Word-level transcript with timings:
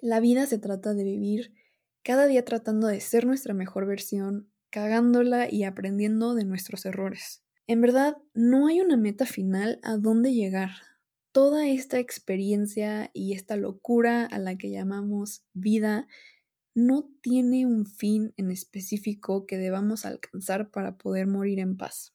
La 0.00 0.20
vida 0.20 0.46
se 0.46 0.58
trata 0.58 0.94
de 0.94 1.02
vivir 1.02 1.52
cada 2.04 2.26
día 2.26 2.44
tratando 2.44 2.86
de 2.86 3.00
ser 3.00 3.26
nuestra 3.26 3.52
mejor 3.52 3.86
versión, 3.86 4.48
cagándola 4.70 5.50
y 5.50 5.64
aprendiendo 5.64 6.34
de 6.34 6.44
nuestros 6.44 6.86
errores. 6.86 7.42
En 7.66 7.80
verdad, 7.80 8.16
no 8.32 8.68
hay 8.68 8.80
una 8.80 8.96
meta 8.96 9.26
final 9.26 9.80
a 9.82 9.96
dónde 9.96 10.32
llegar. 10.32 10.70
Toda 11.32 11.68
esta 11.68 11.98
experiencia 11.98 13.10
y 13.12 13.34
esta 13.34 13.56
locura 13.56 14.24
a 14.24 14.38
la 14.38 14.56
que 14.56 14.70
llamamos 14.70 15.44
vida 15.52 16.06
no 16.74 17.10
tiene 17.20 17.66
un 17.66 17.84
fin 17.84 18.32
en 18.36 18.50
específico 18.50 19.46
que 19.46 19.58
debamos 19.58 20.06
alcanzar 20.06 20.70
para 20.70 20.96
poder 20.96 21.26
morir 21.26 21.58
en 21.58 21.76
paz. 21.76 22.14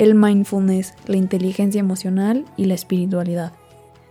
el 0.00 0.14
mindfulness, 0.14 0.94
la 1.06 1.16
inteligencia 1.18 1.78
emocional 1.78 2.46
y 2.56 2.64
la 2.64 2.72
espiritualidad. 2.72 3.52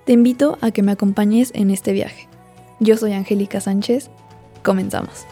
Te 0.05 0.13
invito 0.13 0.59
a 0.61 0.70
que 0.70 0.84
me 0.84 0.91
acompañes 0.91 1.52
en 1.55 1.72
este 1.72 1.94
viaje. 1.94 2.30
Yo 2.80 2.95
soy 2.95 3.14
Angélica 3.14 3.59
Sánchez. 3.59 4.11
Comenzamos. 4.64 5.25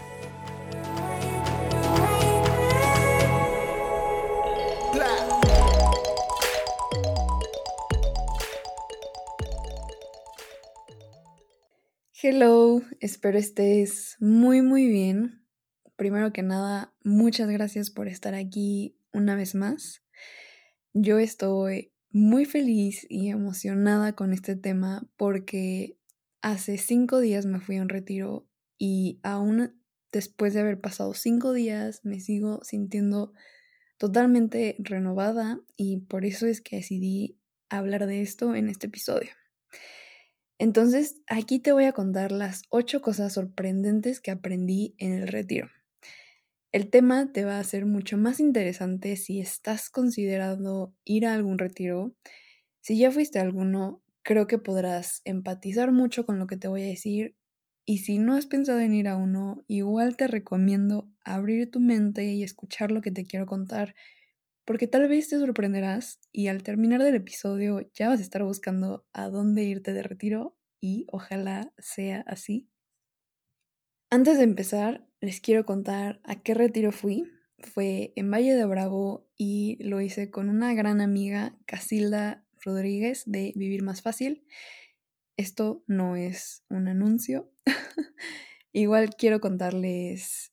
Hello, 12.19 12.81
espero 12.99 13.37
estés 13.37 14.17
muy 14.19 14.63
muy 14.63 14.87
bien. 14.87 15.45
Primero 15.97 16.33
que 16.33 16.41
nada, 16.41 16.95
muchas 17.03 17.47
gracias 17.47 17.91
por 17.91 18.07
estar 18.07 18.33
aquí 18.33 18.97
una 19.13 19.35
vez 19.35 19.53
más. 19.53 20.01
Yo 20.99 21.19
estoy 21.19 21.93
muy 22.09 22.45
feliz 22.45 23.05
y 23.07 23.29
emocionada 23.29 24.13
con 24.13 24.33
este 24.33 24.55
tema 24.55 25.07
porque 25.15 25.95
hace 26.41 26.79
cinco 26.79 27.19
días 27.19 27.45
me 27.45 27.59
fui 27.59 27.77
a 27.77 27.83
un 27.83 27.89
retiro 27.89 28.47
y 28.79 29.19
aún 29.21 29.79
después 30.11 30.55
de 30.55 30.61
haber 30.61 30.81
pasado 30.81 31.13
cinco 31.13 31.53
días 31.53 32.03
me 32.03 32.19
sigo 32.19 32.63
sintiendo 32.63 33.31
totalmente 33.99 34.75
renovada 34.79 35.61
y 35.75 35.97
por 35.97 36.25
eso 36.25 36.47
es 36.47 36.61
que 36.61 36.77
decidí 36.77 37.37
hablar 37.69 38.07
de 38.07 38.23
esto 38.23 38.55
en 38.55 38.67
este 38.67 38.87
episodio. 38.87 39.29
Entonces, 40.57 41.21
aquí 41.27 41.59
te 41.59 41.73
voy 41.73 41.83
a 41.83 41.91
contar 41.91 42.31
las 42.31 42.63
ocho 42.69 43.03
cosas 43.03 43.33
sorprendentes 43.33 44.19
que 44.19 44.31
aprendí 44.31 44.95
en 44.97 45.13
el 45.13 45.27
retiro. 45.27 45.69
El 46.77 46.91
tema 46.91 47.31
te 47.33 47.43
va 47.43 47.57
a 47.57 47.63
ser 47.63 47.87
mucho 47.87 48.19
más 48.19 48.39
interesante 48.39 49.15
si 49.15 49.39
estás 49.39 49.89
considerando 49.89 50.93
ir 51.05 51.25
a 51.25 51.33
algún 51.33 51.57
retiro. 51.57 52.13
Si 52.81 52.99
ya 52.99 53.09
fuiste 53.09 53.39
a 53.39 53.41
alguno, 53.41 54.03
creo 54.21 54.45
que 54.45 54.59
podrás 54.59 55.23
empatizar 55.25 55.91
mucho 55.91 56.27
con 56.27 56.37
lo 56.37 56.45
que 56.45 56.55
te 56.55 56.67
voy 56.67 56.83
a 56.83 56.85
decir. 56.85 57.35
Y 57.83 57.97
si 57.97 58.19
no 58.19 58.35
has 58.35 58.45
pensado 58.45 58.79
en 58.79 58.93
ir 58.93 59.07
a 59.07 59.15
uno, 59.15 59.65
igual 59.65 60.17
te 60.17 60.27
recomiendo 60.27 61.09
abrir 61.25 61.71
tu 61.71 61.79
mente 61.79 62.25
y 62.25 62.43
escuchar 62.43 62.91
lo 62.91 63.01
que 63.01 63.09
te 63.09 63.25
quiero 63.25 63.47
contar, 63.47 63.95
porque 64.63 64.85
tal 64.85 65.07
vez 65.07 65.29
te 65.29 65.39
sorprenderás 65.39 66.19
y 66.31 66.45
al 66.45 66.61
terminar 66.61 67.01
del 67.01 67.15
episodio 67.15 67.89
ya 67.95 68.09
vas 68.09 68.19
a 68.19 68.21
estar 68.21 68.43
buscando 68.43 69.03
a 69.13 69.29
dónde 69.29 69.63
irte 69.63 69.93
de 69.93 70.03
retiro 70.03 70.55
y 70.79 71.07
ojalá 71.09 71.73
sea 71.79 72.23
así. 72.27 72.69
Antes 74.11 74.37
de 74.37 74.43
empezar, 74.43 75.06
les 75.21 75.41
quiero 75.41 75.65
contar 75.65 76.19
a 76.23 76.41
qué 76.41 76.53
retiro 76.53 76.91
fui. 76.91 77.31
Fue 77.59 78.13
en 78.15 78.29
Valle 78.29 78.53
de 78.53 78.65
Bravo 78.65 79.27
y 79.35 79.77
lo 79.83 79.99
hice 80.01 80.29
con 80.29 80.49
una 80.49 80.73
gran 80.73 81.01
amiga, 81.01 81.57
Casilda 81.65 82.45
Rodríguez, 82.61 83.23
de 83.25 83.53
Vivir 83.55 83.83
Más 83.83 84.01
Fácil. 84.01 84.45
Esto 85.37 85.83
no 85.87 86.15
es 86.15 86.63
un 86.69 86.87
anuncio. 86.87 87.51
Igual 88.73 89.15
quiero 89.15 89.39
contarles 89.39 90.51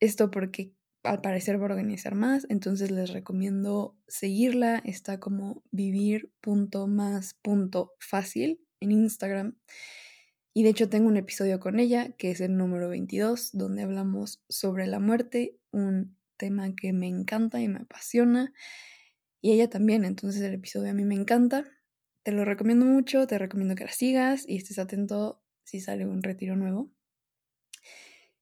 esto 0.00 0.30
porque 0.30 0.72
al 1.02 1.20
parecer 1.20 1.58
va 1.58 1.62
a 1.62 1.66
organizar 1.66 2.14
más, 2.14 2.46
entonces 2.48 2.90
les 2.90 3.10
recomiendo 3.10 3.98
seguirla. 4.06 4.80
Está 4.84 5.20
como 5.20 5.62
vivir.más.fácil 5.70 8.60
en 8.80 8.92
Instagram. 8.92 9.58
Y 10.58 10.64
de 10.64 10.70
hecho 10.70 10.88
tengo 10.88 11.06
un 11.06 11.16
episodio 11.16 11.60
con 11.60 11.78
ella, 11.78 12.16
que 12.18 12.32
es 12.32 12.40
el 12.40 12.56
número 12.56 12.88
22, 12.88 13.50
donde 13.52 13.84
hablamos 13.84 14.42
sobre 14.48 14.88
la 14.88 14.98
muerte, 14.98 15.56
un 15.70 16.18
tema 16.36 16.74
que 16.74 16.92
me 16.92 17.06
encanta 17.06 17.60
y 17.60 17.68
me 17.68 17.82
apasiona. 17.82 18.52
Y 19.40 19.52
ella 19.52 19.70
también, 19.70 20.04
entonces 20.04 20.42
el 20.42 20.54
episodio 20.54 20.90
a 20.90 20.94
mí 20.94 21.04
me 21.04 21.14
encanta. 21.14 21.64
Te 22.24 22.32
lo 22.32 22.44
recomiendo 22.44 22.86
mucho, 22.86 23.28
te 23.28 23.38
recomiendo 23.38 23.76
que 23.76 23.84
la 23.84 23.92
sigas 23.92 24.48
y 24.48 24.56
estés 24.56 24.80
atento 24.80 25.40
si 25.62 25.78
sale 25.78 26.06
un 26.06 26.24
retiro 26.24 26.56
nuevo. 26.56 26.90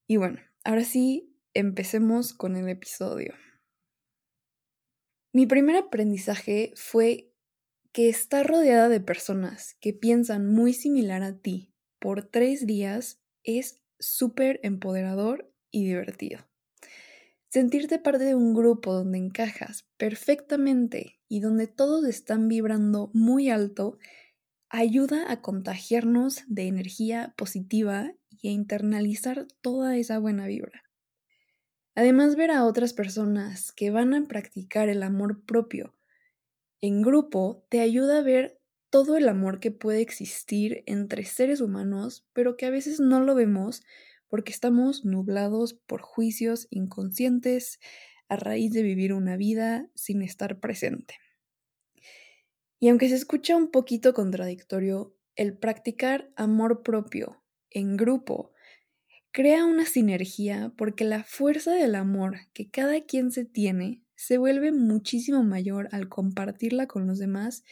Y 0.06 0.16
bueno, 0.16 0.38
ahora 0.64 0.84
sí, 0.84 1.36
empecemos 1.52 2.32
con 2.32 2.56
el 2.56 2.70
episodio. 2.70 3.34
Mi 5.34 5.46
primer 5.46 5.76
aprendizaje 5.76 6.72
fue 6.76 7.34
que 7.92 8.08
estar 8.08 8.46
rodeada 8.46 8.88
de 8.88 9.00
personas 9.00 9.76
que 9.82 9.92
piensan 9.92 10.46
muy 10.50 10.72
similar 10.72 11.22
a 11.22 11.36
ti 11.36 11.74
por 12.06 12.22
tres 12.22 12.68
días 12.68 13.20
es 13.42 13.82
súper 13.98 14.60
empoderador 14.62 15.52
y 15.72 15.86
divertido. 15.86 16.38
Sentirte 17.48 17.98
parte 17.98 18.22
de 18.22 18.36
un 18.36 18.54
grupo 18.54 18.94
donde 18.94 19.18
encajas 19.18 19.88
perfectamente 19.96 21.18
y 21.26 21.40
donde 21.40 21.66
todos 21.66 22.06
están 22.06 22.46
vibrando 22.46 23.10
muy 23.12 23.50
alto 23.50 23.98
ayuda 24.68 25.32
a 25.32 25.42
contagiarnos 25.42 26.44
de 26.46 26.68
energía 26.68 27.34
positiva 27.36 28.12
y 28.30 28.50
a 28.50 28.52
internalizar 28.52 29.48
toda 29.60 29.96
esa 29.96 30.20
buena 30.20 30.46
vibra. 30.46 30.84
Además, 31.96 32.36
ver 32.36 32.52
a 32.52 32.66
otras 32.66 32.92
personas 32.92 33.72
que 33.72 33.90
van 33.90 34.14
a 34.14 34.28
practicar 34.28 34.88
el 34.88 35.02
amor 35.02 35.44
propio 35.44 35.96
en 36.80 37.02
grupo 37.02 37.66
te 37.68 37.80
ayuda 37.80 38.18
a 38.18 38.22
ver 38.22 38.55
todo 38.90 39.16
el 39.16 39.28
amor 39.28 39.60
que 39.60 39.70
puede 39.70 40.00
existir 40.00 40.82
entre 40.86 41.24
seres 41.24 41.60
humanos, 41.60 42.26
pero 42.32 42.56
que 42.56 42.66
a 42.66 42.70
veces 42.70 43.00
no 43.00 43.20
lo 43.20 43.34
vemos 43.34 43.82
porque 44.28 44.52
estamos 44.52 45.04
nublados 45.04 45.74
por 45.74 46.02
juicios 46.02 46.66
inconscientes 46.70 47.78
a 48.28 48.36
raíz 48.36 48.72
de 48.72 48.82
vivir 48.82 49.12
una 49.12 49.36
vida 49.36 49.88
sin 49.94 50.22
estar 50.22 50.58
presente. 50.58 51.14
Y 52.78 52.88
aunque 52.88 53.08
se 53.08 53.14
escucha 53.14 53.56
un 53.56 53.70
poquito 53.70 54.12
contradictorio, 54.12 55.16
el 55.34 55.56
practicar 55.56 56.30
amor 56.36 56.82
propio 56.82 57.42
en 57.70 57.96
grupo 57.96 58.52
crea 59.32 59.66
una 59.66 59.84
sinergia 59.84 60.72
porque 60.76 61.04
la 61.04 61.24
fuerza 61.24 61.72
del 61.72 61.94
amor 61.94 62.36
que 62.52 62.70
cada 62.70 63.02
quien 63.02 63.30
se 63.30 63.44
tiene 63.44 64.02
se 64.14 64.38
vuelve 64.38 64.72
muchísimo 64.72 65.42
mayor 65.42 65.88
al 65.92 66.08
compartirla 66.08 66.86
con 66.86 67.06
los 67.06 67.18
demás 67.18 67.62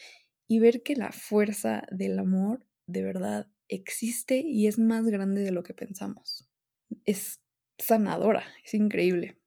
y 0.47 0.59
ver 0.59 0.83
que 0.83 0.95
la 0.95 1.11
fuerza 1.11 1.83
del 1.91 2.19
amor 2.19 2.65
de 2.87 3.03
verdad 3.03 3.47
existe 3.67 4.39
y 4.39 4.67
es 4.67 4.77
más 4.77 5.05
grande 5.05 5.41
de 5.41 5.51
lo 5.51 5.63
que 5.63 5.73
pensamos. 5.73 6.47
Es 7.05 7.41
sanadora, 7.77 8.43
es 8.63 8.73
increíble. 8.73 9.37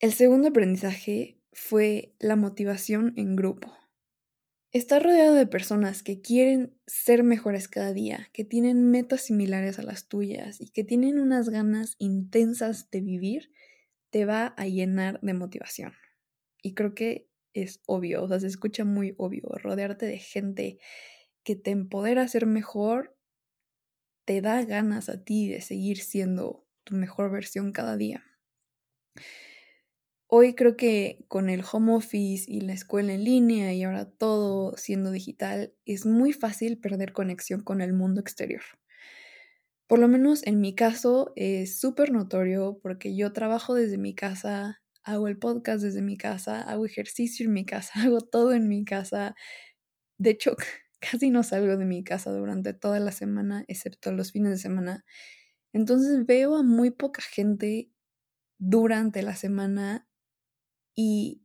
El 0.00 0.12
segundo 0.12 0.48
aprendizaje 0.48 1.40
fue 1.52 2.14
la 2.18 2.36
motivación 2.36 3.14
en 3.16 3.36
grupo. 3.36 3.72
Estar 4.70 5.02
rodeado 5.02 5.34
de 5.34 5.46
personas 5.46 6.02
que 6.02 6.20
quieren 6.20 6.78
ser 6.86 7.22
mejores 7.22 7.68
cada 7.68 7.92
día, 7.92 8.28
que 8.32 8.44
tienen 8.44 8.90
metas 8.90 9.22
similares 9.22 9.78
a 9.78 9.82
las 9.82 10.08
tuyas 10.08 10.60
y 10.60 10.70
que 10.70 10.84
tienen 10.84 11.18
unas 11.18 11.48
ganas 11.48 11.96
intensas 11.98 12.90
de 12.90 13.00
vivir, 13.00 13.50
te 14.10 14.24
va 14.24 14.48
a 14.56 14.66
llenar 14.66 15.20
de 15.20 15.34
motivación. 15.34 15.94
Y 16.62 16.74
creo 16.74 16.94
que 16.94 17.28
es 17.52 17.80
obvio, 17.86 18.22
o 18.22 18.28
sea, 18.28 18.40
se 18.40 18.46
escucha 18.46 18.84
muy 18.84 19.14
obvio. 19.18 19.48
Rodearte 19.62 20.06
de 20.06 20.18
gente 20.18 20.78
que 21.44 21.56
te 21.56 21.70
empodera 21.70 22.22
a 22.22 22.28
ser 22.28 22.46
mejor, 22.46 23.16
te 24.24 24.40
da 24.40 24.62
ganas 24.64 25.08
a 25.08 25.24
ti 25.24 25.48
de 25.48 25.60
seguir 25.60 25.98
siendo 25.98 26.66
tu 26.84 26.94
mejor 26.94 27.30
versión 27.30 27.72
cada 27.72 27.96
día. 27.96 28.24
Hoy 30.30 30.54
creo 30.54 30.76
que 30.76 31.24
con 31.28 31.48
el 31.48 31.64
home 31.70 31.94
office 31.94 32.44
y 32.46 32.60
la 32.60 32.74
escuela 32.74 33.14
en 33.14 33.24
línea 33.24 33.72
y 33.72 33.82
ahora 33.82 34.10
todo 34.10 34.76
siendo 34.76 35.10
digital, 35.10 35.72
es 35.86 36.04
muy 36.04 36.34
fácil 36.34 36.78
perder 36.78 37.14
conexión 37.14 37.62
con 37.62 37.80
el 37.80 37.94
mundo 37.94 38.20
exterior. 38.20 38.60
Por 39.86 39.98
lo 39.98 40.06
menos 40.06 40.46
en 40.46 40.60
mi 40.60 40.74
caso 40.74 41.32
es 41.34 41.80
súper 41.80 42.12
notorio 42.12 42.78
porque 42.82 43.16
yo 43.16 43.32
trabajo 43.32 43.74
desde 43.74 43.96
mi 43.96 44.14
casa, 44.14 44.82
hago 45.08 45.26
el 45.26 45.38
podcast 45.38 45.82
desde 45.82 46.02
mi 46.02 46.18
casa, 46.18 46.60
hago 46.60 46.84
ejercicio 46.84 47.46
en 47.46 47.52
mi 47.54 47.64
casa, 47.64 47.92
hago 48.06 48.20
todo 48.20 48.52
en 48.52 48.68
mi 48.68 48.84
casa. 48.84 49.34
De 50.18 50.30
hecho, 50.30 50.56
casi 51.00 51.30
no 51.30 51.42
salgo 51.42 51.76
de 51.76 51.84
mi 51.86 52.04
casa 52.04 52.30
durante 52.32 52.74
toda 52.74 53.00
la 53.00 53.12
semana, 53.12 53.64
excepto 53.68 54.12
los 54.12 54.32
fines 54.32 54.50
de 54.50 54.58
semana. 54.58 55.04
Entonces 55.72 56.26
veo 56.26 56.56
a 56.56 56.62
muy 56.62 56.90
poca 56.90 57.22
gente 57.22 57.90
durante 58.58 59.22
la 59.22 59.34
semana 59.34 60.08
y 60.94 61.42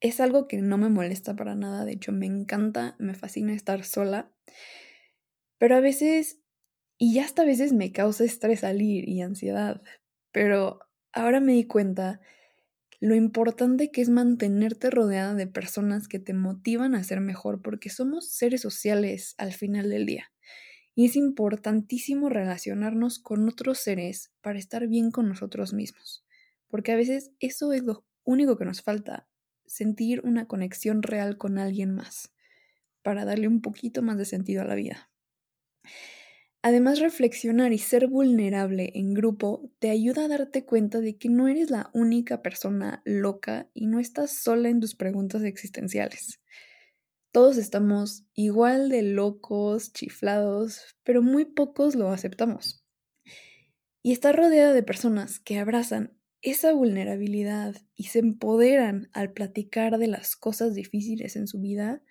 es 0.00 0.20
algo 0.20 0.46
que 0.46 0.58
no 0.62 0.78
me 0.78 0.88
molesta 0.88 1.34
para 1.36 1.54
nada, 1.54 1.84
de 1.84 1.92
hecho 1.92 2.12
me 2.12 2.26
encanta, 2.26 2.96
me 2.98 3.14
fascina 3.14 3.54
estar 3.54 3.84
sola, 3.84 4.30
pero 5.58 5.76
a 5.76 5.80
veces, 5.80 6.40
y 6.98 7.14
ya 7.14 7.24
hasta 7.24 7.42
a 7.42 7.46
veces 7.46 7.72
me 7.72 7.92
causa 7.92 8.24
estrés 8.24 8.60
salir 8.60 9.08
y 9.08 9.22
ansiedad, 9.22 9.82
pero 10.32 10.80
ahora 11.12 11.40
me 11.40 11.54
di 11.54 11.66
cuenta 11.66 12.20
lo 13.00 13.14
importante 13.14 13.90
que 13.90 14.00
es 14.00 14.08
mantenerte 14.08 14.90
rodeada 14.90 15.34
de 15.34 15.46
personas 15.46 16.08
que 16.08 16.18
te 16.18 16.34
motivan 16.34 16.94
a 16.94 17.04
ser 17.04 17.20
mejor, 17.20 17.62
porque 17.62 17.90
somos 17.90 18.30
seres 18.30 18.60
sociales 18.60 19.34
al 19.38 19.52
final 19.52 19.90
del 19.90 20.06
día. 20.06 20.32
Y 20.94 21.06
es 21.06 21.16
importantísimo 21.16 22.28
relacionarnos 22.30 23.18
con 23.18 23.48
otros 23.48 23.78
seres 23.78 24.32
para 24.40 24.58
estar 24.58 24.88
bien 24.88 25.10
con 25.10 25.28
nosotros 25.28 25.74
mismos, 25.74 26.24
porque 26.68 26.92
a 26.92 26.96
veces 26.96 27.32
eso 27.38 27.72
es 27.72 27.82
lo 27.82 28.06
único 28.24 28.56
que 28.56 28.64
nos 28.64 28.82
falta, 28.82 29.28
sentir 29.66 30.22
una 30.24 30.46
conexión 30.46 31.02
real 31.02 31.36
con 31.36 31.58
alguien 31.58 31.94
más, 31.94 32.32
para 33.02 33.24
darle 33.24 33.48
un 33.48 33.60
poquito 33.60 34.02
más 34.02 34.16
de 34.18 34.24
sentido 34.24 34.62
a 34.62 34.66
la 34.66 34.74
vida. 34.74 35.10
Además, 36.66 36.98
reflexionar 36.98 37.72
y 37.72 37.78
ser 37.78 38.08
vulnerable 38.08 38.90
en 38.96 39.14
grupo 39.14 39.70
te 39.78 39.88
ayuda 39.90 40.24
a 40.24 40.28
darte 40.28 40.64
cuenta 40.64 41.00
de 41.00 41.16
que 41.16 41.28
no 41.28 41.46
eres 41.46 41.70
la 41.70 41.90
única 41.92 42.42
persona 42.42 43.02
loca 43.04 43.70
y 43.72 43.86
no 43.86 44.00
estás 44.00 44.32
sola 44.32 44.68
en 44.68 44.80
tus 44.80 44.96
preguntas 44.96 45.44
existenciales. 45.44 46.40
Todos 47.30 47.56
estamos 47.56 48.24
igual 48.34 48.88
de 48.88 49.02
locos, 49.02 49.92
chiflados, 49.92 50.96
pero 51.04 51.22
muy 51.22 51.44
pocos 51.44 51.94
lo 51.94 52.10
aceptamos. 52.10 52.84
Y 54.02 54.10
estar 54.10 54.34
rodeada 54.34 54.72
de 54.72 54.82
personas 54.82 55.38
que 55.38 55.60
abrazan 55.60 56.18
esa 56.42 56.72
vulnerabilidad 56.72 57.76
y 57.94 58.06
se 58.08 58.18
empoderan 58.18 59.08
al 59.12 59.32
platicar 59.32 59.98
de 59.98 60.08
las 60.08 60.34
cosas 60.34 60.74
difíciles 60.74 61.36
en 61.36 61.46
su 61.46 61.60
vida, 61.60 62.02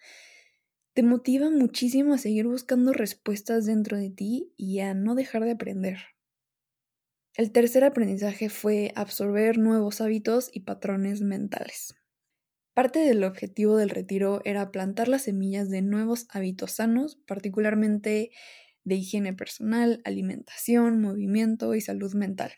te 0.96 1.04
motiva 1.04 1.50
muchísimo 1.50 2.14
a 2.14 2.18
seguir 2.18 2.48
buscando 2.48 2.94
respuestas 2.94 3.66
dentro 3.66 3.98
de 3.98 4.10
ti 4.10 4.54
y 4.56 4.80
a 4.80 4.94
no 4.94 5.14
dejar 5.14 5.44
de 5.44 5.52
aprender. 5.52 5.98
El 7.36 7.52
tercer 7.52 7.84
aprendizaje 7.84 8.48
fue 8.48 8.94
absorber 8.96 9.58
nuevos 9.58 10.00
hábitos 10.00 10.50
y 10.54 10.62
patrones 10.62 11.20
mentales. 11.20 11.96
Parte 12.74 13.00
del 13.00 13.26
objetivo 13.26 13.76
del 13.76 13.90
retiro 13.90 14.40
era 14.46 14.72
plantar 14.72 15.10
las 15.10 15.24
semillas 15.24 15.70
de 15.70 15.82
nuevos 15.82 16.28
hábitos 16.30 16.72
sanos, 16.72 17.18
particularmente 17.28 18.32
de 18.86 18.96
higiene 18.96 19.34
personal, 19.34 20.02
alimentación, 20.06 21.02
movimiento 21.02 21.76
y 21.76 21.82
salud 21.82 22.14
mental. 22.14 22.54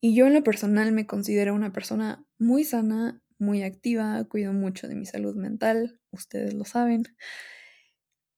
Y 0.00 0.14
yo 0.14 0.26
en 0.26 0.32
lo 0.32 0.42
personal 0.42 0.92
me 0.92 1.06
considero 1.06 1.54
una 1.54 1.70
persona 1.70 2.24
muy 2.38 2.64
sana, 2.64 3.22
muy 3.38 3.62
activa, 3.62 4.24
cuido 4.24 4.54
mucho 4.54 4.88
de 4.88 4.94
mi 4.94 5.04
salud 5.04 5.36
mental, 5.36 5.97
ustedes 6.12 6.54
lo 6.54 6.64
saben. 6.64 7.04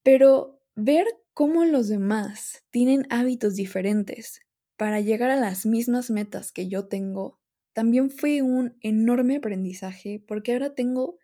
Pero 0.03 0.61
ver 0.75 1.07
cómo 1.35 1.65
los 1.65 1.89
demás 1.89 2.65
tienen 2.71 3.07
hábitos 3.11 3.55
diferentes 3.55 4.41
para 4.77 5.01
llegar 5.01 5.31
a 5.31 5.37
las 5.37 5.67
mismas 5.67 6.11
metas 6.11 6.53
que 6.53 6.69
yo 6.69 6.89
tengo, 6.89 7.39
también 7.73 8.11
fue 8.11 8.43
un 8.43 8.77
enorme 8.81 9.37
aprendizaje 9.37 10.25
porque 10.27 10.53
ahora 10.53 10.75
tengo 10.75 11.19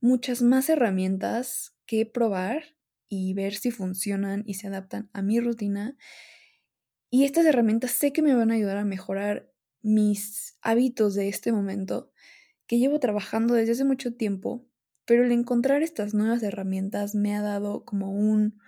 muchas 0.00 0.42
más 0.42 0.68
herramientas 0.68 1.74
que 1.86 2.06
probar 2.06 2.76
y 3.08 3.34
ver 3.34 3.54
si 3.54 3.70
funcionan 3.70 4.42
y 4.46 4.54
se 4.54 4.68
adaptan 4.68 5.10
a 5.12 5.22
mi 5.22 5.40
rutina. 5.40 5.96
Y 7.10 7.24
estas 7.24 7.44
herramientas 7.46 7.92
sé 7.92 8.12
que 8.12 8.22
me 8.22 8.34
van 8.34 8.50
a 8.50 8.54
ayudar 8.54 8.78
a 8.78 8.84
mejorar 8.84 9.52
mis 9.82 10.56
hábitos 10.62 11.14
de 11.14 11.28
este 11.28 11.52
momento 11.52 12.10
que 12.66 12.78
llevo 12.78 13.00
trabajando 13.00 13.54
desde 13.54 13.72
hace 13.72 13.84
mucho 13.84 14.14
tiempo, 14.14 14.66
pero 15.04 15.24
el 15.24 15.32
encontrar 15.32 15.82
estas 15.82 16.14
nuevas 16.14 16.42
herramientas 16.42 17.14
me 17.14 17.34
ha 17.34 17.42
dado 17.42 17.84
como 17.84 18.12
un, 18.12 18.58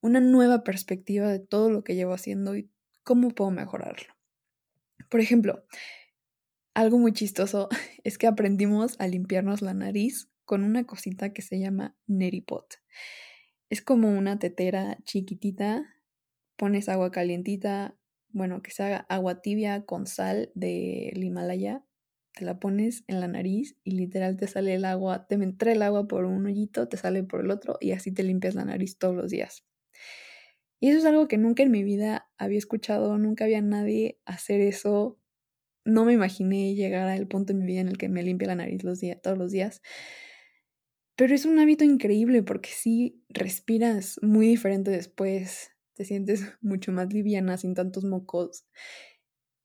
una 0.00 0.20
nueva 0.20 0.64
perspectiva 0.64 1.28
de 1.28 1.40
todo 1.40 1.70
lo 1.70 1.84
que 1.84 1.94
llevo 1.94 2.12
haciendo 2.12 2.56
y 2.56 2.70
cómo 3.02 3.30
puedo 3.30 3.50
mejorarlo. 3.50 4.14
Por 5.08 5.20
ejemplo, 5.20 5.64
algo 6.74 6.98
muy 6.98 7.12
chistoso 7.12 7.68
es 8.04 8.18
que 8.18 8.26
aprendimos 8.26 8.96
a 8.98 9.06
limpiarnos 9.06 9.62
la 9.62 9.74
nariz 9.74 10.30
con 10.44 10.64
una 10.64 10.84
cosita 10.84 11.32
que 11.32 11.42
se 11.42 11.58
llama 11.58 11.96
Neripot. 12.06 12.80
Es 13.70 13.82
como 13.82 14.16
una 14.16 14.38
tetera 14.38 14.98
chiquitita, 15.04 15.84
pones 16.56 16.88
agua 16.88 17.10
calientita, 17.10 17.96
bueno, 18.28 18.62
que 18.62 18.70
se 18.70 18.82
haga 18.82 19.06
agua 19.08 19.40
tibia 19.40 19.84
con 19.84 20.06
sal 20.06 20.50
del 20.54 21.22
Himalaya, 21.22 21.84
te 22.34 22.44
la 22.44 22.58
pones 22.58 23.04
en 23.06 23.20
la 23.20 23.28
nariz 23.28 23.76
y 23.84 23.92
literal 23.92 24.36
te 24.36 24.46
sale 24.46 24.74
el 24.74 24.84
agua, 24.84 25.26
te 25.26 25.34
entra 25.34 25.72
el 25.72 25.82
agua 25.82 26.08
por 26.08 26.24
un 26.24 26.46
hoyito, 26.46 26.88
te 26.88 26.96
sale 26.96 27.22
por 27.24 27.40
el 27.40 27.50
otro 27.50 27.76
y 27.80 27.92
así 27.92 28.12
te 28.12 28.22
limpias 28.22 28.54
la 28.54 28.64
nariz 28.64 28.98
todos 28.98 29.14
los 29.14 29.30
días. 29.30 29.64
Y 30.80 30.88
eso 30.88 30.98
es 30.98 31.04
algo 31.04 31.28
que 31.28 31.38
nunca 31.38 31.62
en 31.62 31.70
mi 31.70 31.84
vida 31.84 32.28
había 32.38 32.58
escuchado, 32.58 33.16
nunca 33.16 33.44
había 33.44 33.60
nadie 33.60 34.18
hacer 34.24 34.60
eso. 34.60 35.16
No 35.84 36.04
me 36.04 36.12
imaginé 36.12 36.74
llegar 36.74 37.08
al 37.08 37.28
punto 37.28 37.52
en 37.52 37.60
mi 37.60 37.66
vida 37.66 37.80
en 37.82 37.88
el 37.88 37.98
que 37.98 38.08
me 38.08 38.22
limpia 38.22 38.48
la 38.48 38.56
nariz 38.56 38.82
los 38.82 39.00
todos 39.22 39.38
los 39.38 39.52
días. 39.52 39.80
Pero 41.14 41.34
es 41.34 41.44
un 41.44 41.58
hábito 41.58 41.84
increíble 41.84 42.42
porque 42.42 42.70
sí 42.70 43.22
respiras 43.28 44.18
muy 44.22 44.48
diferente 44.48 44.90
después, 44.90 45.70
te 45.94 46.04
sientes 46.04 46.42
mucho 46.60 46.90
más 46.90 47.12
liviana, 47.12 47.58
sin 47.58 47.74
tantos 47.74 48.04
mocos. 48.04 48.64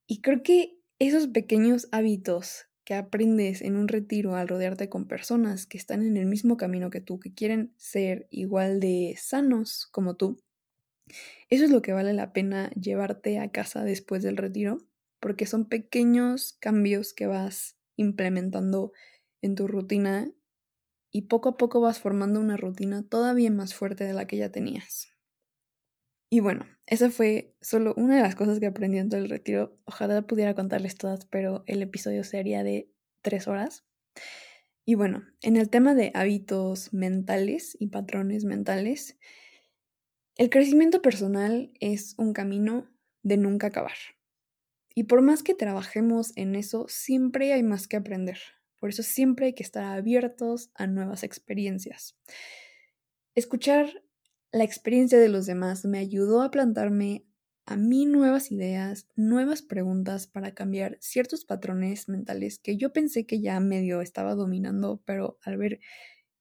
Y 0.06 0.22
creo 0.22 0.44
que 0.44 0.78
esos 1.00 1.28
pequeños 1.28 1.88
hábitos 1.92 2.66
que 2.84 2.94
aprendes 2.94 3.62
en 3.62 3.76
un 3.76 3.88
retiro 3.88 4.36
al 4.36 4.48
rodearte 4.48 4.90
con 4.90 5.08
personas 5.08 5.66
que 5.66 5.78
están 5.78 6.04
en 6.04 6.18
el 6.18 6.26
mismo 6.26 6.58
camino 6.58 6.90
que 6.90 7.02
tú, 7.02 7.20
que 7.20 7.34
quieren 7.34 7.74
ser 7.78 8.28
igual 8.30 8.80
de 8.80 9.16
sanos 9.18 9.88
como 9.92 10.16
tú, 10.16 10.38
eso 11.50 11.64
es 11.64 11.72
lo 11.72 11.82
que 11.82 11.94
vale 11.94 12.14
la 12.14 12.34
pena 12.34 12.70
llevarte 12.72 13.40
a 13.40 13.52
casa 13.52 13.84
después 13.84 14.24
del 14.24 14.38
retiro, 14.38 14.80
porque 15.20 15.46
son 15.46 15.66
pequeños 15.66 16.58
cambios 16.60 17.14
que 17.14 17.28
vas 17.28 17.78
implementando 17.96 18.92
en 19.42 19.56
tu 19.56 19.68
rutina 19.68 20.32
y 21.12 21.24
poco 21.24 21.50
a 21.50 21.58
poco 21.58 21.80
vas 21.82 22.00
formando 22.00 22.40
una 22.40 22.58
rutina 22.58 23.08
todavía 23.08 23.50
más 23.50 23.74
fuerte 23.74 24.04
de 24.04 24.14
la 24.14 24.28
que 24.28 24.38
ya 24.38 24.52
tenías. 24.52 25.10
Y 26.30 26.42
bueno, 26.42 26.66
esa 26.88 27.10
fue 27.10 27.54
solo 27.62 27.94
una 27.98 28.16
de 28.16 28.22
las 28.22 28.36
cosas 28.36 28.60
que 28.60 28.66
aprendí 28.66 28.98
en 28.98 29.10
todo 29.10 29.20
el 29.20 29.30
retiro. 29.30 29.78
Ojalá 29.84 30.22
pudiera 30.22 30.56
contarles 30.56 30.96
todas, 30.96 31.26
pero 31.26 31.64
el 31.68 31.82
episodio 31.82 32.24
sería 32.24 32.64
de 32.64 32.90
tres 33.22 33.48
horas. 33.48 33.86
Y 34.86 34.96
bueno, 34.96 35.26
en 35.42 35.58
el 35.58 35.70
tema 35.70 35.96
de 35.96 36.12
hábitos 36.14 36.94
mentales 36.94 37.76
y 37.78 37.88
patrones 37.88 38.46
mentales, 38.46 39.18
el 40.38 40.50
crecimiento 40.50 41.02
personal 41.02 41.74
es 41.82 42.16
un 42.18 42.32
camino 42.32 42.90
de 43.22 43.36
nunca 43.36 43.68
acabar. 43.68 43.98
Y 44.96 45.04
por 45.04 45.22
más 45.22 45.44
que 45.44 45.54
trabajemos 45.54 46.32
en 46.38 46.56
eso, 46.56 46.86
siempre 46.88 47.52
hay 47.52 47.64
más 47.64 47.90
que 47.90 47.98
aprender. 47.98 48.40
Por 48.80 48.90
eso 48.90 49.04
siempre 49.04 49.48
hay 49.48 49.54
que 49.54 49.64
estar 49.64 49.84
abiertos 49.84 50.72
a 50.74 50.88
nuevas 50.88 51.24
experiencias. 51.24 52.16
Escuchar 53.36 54.04
la 54.52 54.64
experiencia 54.64 55.20
de 55.20 55.30
los 55.30 55.46
demás 55.46 55.86
me 55.86 56.00
ayudó 56.00 56.42
a 56.42 56.52
plantarme 56.52 57.26
a 57.66 57.76
mí 57.76 58.06
nuevas 58.06 58.52
ideas, 58.52 59.08
nuevas 59.16 59.62
preguntas 59.62 60.26
para 60.26 60.54
cambiar 60.54 60.98
ciertos 61.02 61.44
patrones 61.44 62.08
mentales 62.08 62.60
que 62.60 62.78
yo 62.78 62.94
pensé 62.94 63.26
que 63.26 63.42
ya 63.42 63.60
medio 63.60 64.02
estaba 64.02 64.36
dominando, 64.36 65.02
pero 65.06 65.38
al 65.42 65.58
ver 65.58 65.80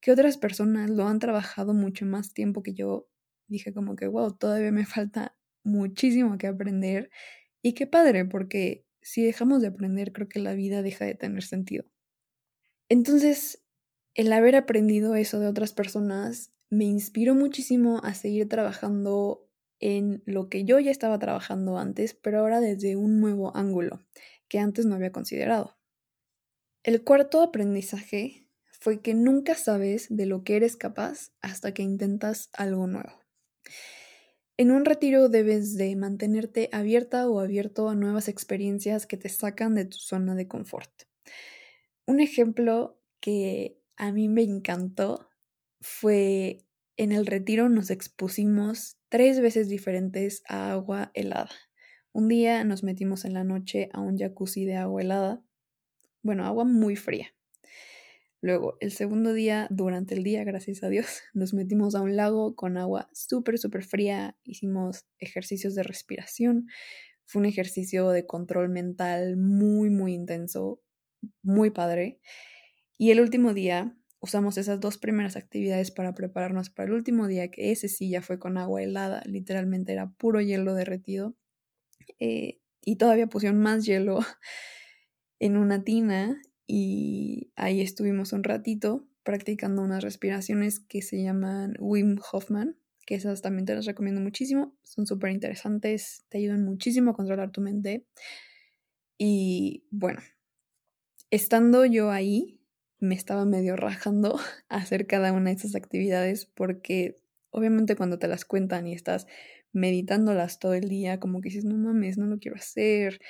que 0.01 0.13
otras 0.13 0.39
personas 0.39 0.89
lo 0.89 1.09
han 1.09 1.19
trabajado 1.19 1.75
mucho 1.75 2.07
más 2.07 2.33
tiempo 2.33 2.63
que 2.63 2.75
yo, 2.75 3.09
dije 3.49 3.75
como 3.75 3.97
que, 3.97 4.07
wow, 4.07 4.37
todavía 4.37 4.71
me 4.71 4.87
falta 4.87 5.37
muchísimo 5.65 6.39
que 6.39 6.47
aprender 6.47 7.11
y 7.61 7.75
qué 7.75 7.89
padre, 7.89 8.25
porque 8.25 8.87
si 9.03 9.25
dejamos 9.25 9.63
de 9.63 9.69
aprender, 9.69 10.13
creo 10.13 10.29
que 10.29 10.39
la 10.39 10.55
vida 10.55 10.83
deja 10.83 11.05
de 11.05 11.15
tener 11.15 11.43
sentido. 11.43 11.85
Entonces, 12.89 13.65
el 14.15 14.33
haber 14.33 14.55
aprendido 14.55 15.17
eso 15.17 15.41
de 15.41 15.49
otras 15.49 15.73
personas 15.73 16.53
me 16.71 16.85
inspiró 16.85 17.35
muchísimo 17.35 18.01
a 18.03 18.15
seguir 18.15 18.49
trabajando 18.49 19.49
en 19.79 20.23
lo 20.27 20.49
que 20.49 20.65
yo 20.65 20.79
ya 20.81 20.91
estaba 20.91 21.19
trabajando 21.19 21.79
antes, 21.79 22.15
pero 22.15 22.41
ahora 22.41 22.61
desde 22.61 22.97
un 22.97 23.21
nuevo 23.21 23.57
ángulo 23.57 24.05
que 24.49 24.59
antes 24.59 24.87
no 24.87 24.95
había 24.95 25.13
considerado. 25.13 25.77
El 26.83 27.03
cuarto 27.03 27.43
aprendizaje 27.43 28.49
fue 28.81 29.01
que 29.01 29.15
nunca 29.15 29.55
sabes 29.55 30.07
de 30.09 30.27
lo 30.27 30.45
que 30.45 30.57
eres 30.57 30.77
capaz 30.77 31.33
hasta 31.41 31.75
que 31.75 31.83
intentas 31.83 32.51
algo 32.53 32.87
nuevo. 32.87 33.25
En 34.59 34.71
un 34.71 34.85
retiro 34.85 35.29
debes 35.29 35.77
de 35.77 35.95
mantenerte 35.97 36.71
abierta 36.73 37.29
o 37.29 37.41
abierto 37.41 37.89
a 37.89 37.95
nuevas 37.95 38.29
experiencias 38.29 39.07
que 39.07 39.17
te 39.17 39.29
sacan 39.29 39.75
de 39.75 39.85
tu 39.85 39.99
zona 39.99 40.35
de 40.35 40.49
confort. 40.49 40.91
Un 42.07 42.21
ejemplo 42.21 43.03
que 43.21 43.83
a 43.97 44.13
mí 44.13 44.29
me 44.29 44.43
encantó 44.43 45.29
fue 45.81 46.67
en 46.97 47.13
el 47.13 47.27
retiro 47.27 47.69
nos 47.69 47.91
expusimos 47.91 48.97
tres 49.09 49.41
veces 49.41 49.69
diferentes 49.69 50.43
a 50.49 50.73
agua 50.73 51.11
helada. 51.15 51.51
Un 52.13 52.29
día 52.29 52.65
nos 52.65 52.83
metimos 52.83 53.27
en 53.27 53.35
la 53.35 53.45
noche 53.45 53.91
a 53.93 54.01
un 54.01 54.17
jacuzzi 54.17 54.65
de 54.65 54.77
agua 54.77 55.03
helada, 55.03 55.43
bueno, 56.23 56.47
agua 56.47 56.65
muy 56.65 56.97
fría. 56.97 57.35
Luego, 58.41 58.77
el 58.81 58.93
segundo 58.93 59.33
día, 59.33 59.67
durante 59.71 60.15
el 60.15 60.23
día, 60.23 60.45
gracias 60.45 60.83
a 60.83 60.89
Dios, 60.89 61.07
nos 61.35 61.53
metimos 61.53 61.95
a 61.95 62.01
un 62.01 62.17
lago 62.17 62.55
con 62.55 62.79
agua 62.79 63.09
súper, 63.13 63.59
súper 63.59 63.85
fría. 63.85 64.37
Hicimos 64.45 65.07
ejercicios 65.19 65.75
de 65.75 65.83
respiración. 65.83 66.67
Fue 67.25 67.41
un 67.41 67.47
ejercicio 67.47 68.11
de 68.11 68.25
control 68.25 68.69
mental 68.69 69.37
muy, 69.37 69.91
muy 69.91 70.15
intenso, 70.15 70.81
muy 71.43 71.71
padre. 71.71 72.21
Y 72.99 73.11
el 73.11 73.21
último 73.21 73.53
día 73.53 73.97
usamos 74.27 74.59
esas 74.59 74.81
dos 74.81 74.99
primeras 74.99 75.37
actividades 75.37 75.91
para 75.93 76.15
prepararnos 76.15 76.69
para 76.69 76.89
el 76.89 76.95
último 76.95 77.29
día, 77.29 77.49
que 77.51 77.71
ese 77.71 77.89
sí 77.89 78.11
ya 78.11 78.23
fue 78.23 78.39
con 78.39 78.59
agua 78.59 78.83
helada, 78.83 79.23
literalmente 79.25 79.93
era 79.93 80.11
puro 80.11 80.41
hielo 80.41 80.75
derretido. 80.75 81.37
Eh, 82.19 82.61
y 82.85 82.97
todavía 82.97 83.29
pusieron 83.29 83.61
más 83.61 83.85
hielo 83.87 84.19
en 85.39 85.57
una 85.57 85.85
tina 85.85 86.41
y 86.67 87.53
ahí 87.57 87.81
estuvimos 87.81 88.33
un 88.33 88.43
ratito 88.43 89.09
practicando 89.23 89.83
unas 89.83 90.03
respiraciones 90.03 90.81
que 90.81 91.03
se 91.03 91.23
llaman 91.23 91.75
Wim 91.79 92.19
Hoffman, 92.33 92.77
que 93.07 93.15
esas 93.15 93.43
también 93.43 93.65
te 93.67 93.75
las 93.75 93.87
recomiendo 93.87 94.21
muchísimo, 94.21 94.77
son 94.83 95.07
súper 95.07 95.31
interesantes, 95.31 96.25
te 96.29 96.39
ayudan 96.39 96.65
muchísimo 96.65 97.13
a 97.13 97.15
controlar 97.15 97.53
tu 97.53 97.61
mente. 97.61 98.07
Y 99.19 99.85
bueno, 99.91 100.21
estando 101.31 101.85
yo 101.85 102.11
ahí, 102.11 102.56
me 103.01 103.15
estaba 103.15 103.45
medio 103.45 103.77
rajando 103.77 104.39
hacer 104.69 105.07
cada 105.07 105.33
una 105.33 105.51
de 105.51 105.57
esas 105.57 105.75
actividades 105.75 106.47
porque 106.47 107.21
obviamente 107.51 107.97
cuando 107.97 108.19
te 108.19 108.29
las 108.29 108.45
cuentan 108.45 108.87
y 108.87 108.95
estás 108.95 109.27
meditándolas 109.73 110.59
todo 110.59 110.75
el 110.75 110.89
día, 110.89 111.21
como 111.21 111.41
que 111.41 111.51
dices, 111.51 111.65
no 111.65 111.77
mames, 111.77 112.19
no 112.19 112.27
lo 112.27 112.39
quiero 112.39 112.57
hacer, 112.57 113.21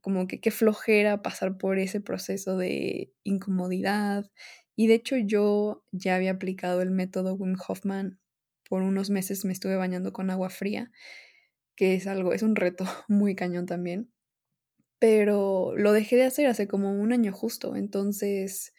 como 0.00 0.26
que 0.26 0.40
qué 0.40 0.50
flojera 0.50 1.22
pasar 1.22 1.58
por 1.58 1.78
ese 1.78 2.00
proceso 2.00 2.58
de 2.58 3.12
incomodidad. 3.24 4.30
Y 4.76 4.86
de 4.88 4.94
hecho 4.94 5.16
yo 5.16 5.84
ya 5.92 6.16
había 6.16 6.32
aplicado 6.32 6.82
el 6.82 6.90
método 6.90 7.34
Wim 7.34 7.56
Hoffman. 7.66 8.20
Por 8.68 8.82
unos 8.82 9.10
meses 9.10 9.44
me 9.44 9.52
estuve 9.52 9.76
bañando 9.76 10.12
con 10.12 10.30
agua 10.30 10.50
fría, 10.50 10.90
que 11.76 11.94
es 11.94 12.06
algo, 12.06 12.34
es 12.34 12.42
un 12.42 12.56
reto 12.56 12.84
muy 13.08 13.34
cañón 13.34 13.66
también. 13.66 14.13
Pero 14.98 15.74
lo 15.76 15.92
dejé 15.92 16.16
de 16.16 16.24
hacer 16.24 16.46
hace 16.46 16.68
como 16.68 16.92
un 16.92 17.12
año 17.12 17.32
justo. 17.32 17.76
Entonces, 17.76 18.74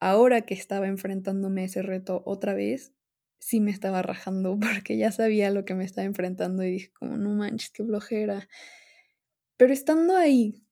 ahora 0.00 0.42
que 0.42 0.54
estaba 0.54 0.88
enfrentándome 0.88 1.62
a 1.62 1.64
ese 1.66 1.82
reto 1.82 2.22
otra 2.26 2.54
vez, 2.54 2.92
sí 3.38 3.60
me 3.60 3.70
estaba 3.72 4.02
rajando 4.02 4.58
porque 4.60 4.96
ya 4.98 5.12
sabía 5.12 5.50
lo 5.50 5.64
que 5.64 5.74
me 5.74 5.84
estaba 5.84 6.06
enfrentando 6.06 6.64
y 6.64 6.70
dije 6.72 6.92
como, 6.92 7.16
no 7.18 7.30
manches, 7.30 7.70
qué 7.70 7.84
flojera. 7.84 8.48
Pero 9.56 9.72
estando 9.72 10.16
ahí, 10.16 10.64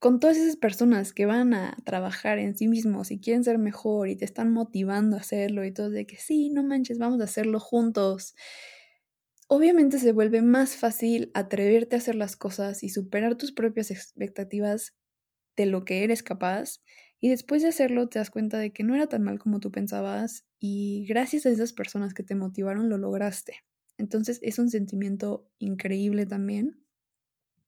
con 0.00 0.20
todas 0.20 0.36
esas 0.36 0.56
personas 0.56 1.12
que 1.12 1.26
van 1.26 1.54
a 1.54 1.76
trabajar 1.84 2.38
en 2.38 2.56
sí 2.56 2.68
mismos 2.68 3.10
y 3.10 3.20
quieren 3.20 3.44
ser 3.44 3.58
mejor 3.58 4.08
y 4.08 4.16
te 4.16 4.24
están 4.24 4.52
motivando 4.52 5.16
a 5.16 5.20
hacerlo 5.20 5.64
y 5.64 5.72
todo 5.72 5.90
de 5.90 6.06
que 6.06 6.16
sí, 6.16 6.50
no 6.50 6.62
manches, 6.64 6.98
vamos 6.98 7.20
a 7.20 7.24
hacerlo 7.24 7.60
juntos. 7.60 8.34
Obviamente 9.54 9.98
se 9.98 10.12
vuelve 10.12 10.40
más 10.40 10.76
fácil 10.76 11.30
atreverte 11.34 11.94
a 11.94 11.98
hacer 11.98 12.14
las 12.14 12.36
cosas 12.36 12.82
y 12.82 12.88
superar 12.88 13.34
tus 13.34 13.52
propias 13.52 13.90
expectativas 13.90 14.94
de 15.58 15.66
lo 15.66 15.84
que 15.84 16.04
eres 16.04 16.22
capaz 16.22 16.80
y 17.20 17.28
después 17.28 17.60
de 17.60 17.68
hacerlo 17.68 18.08
te 18.08 18.18
das 18.18 18.30
cuenta 18.30 18.56
de 18.56 18.72
que 18.72 18.82
no 18.82 18.94
era 18.94 19.08
tan 19.08 19.22
mal 19.22 19.38
como 19.38 19.60
tú 19.60 19.70
pensabas 19.70 20.46
y 20.58 21.04
gracias 21.06 21.44
a 21.44 21.50
esas 21.50 21.74
personas 21.74 22.14
que 22.14 22.22
te 22.22 22.34
motivaron 22.34 22.88
lo 22.88 22.96
lograste. 22.96 23.56
Entonces 23.98 24.38
es 24.40 24.58
un 24.58 24.70
sentimiento 24.70 25.46
increíble 25.58 26.24
también 26.24 26.82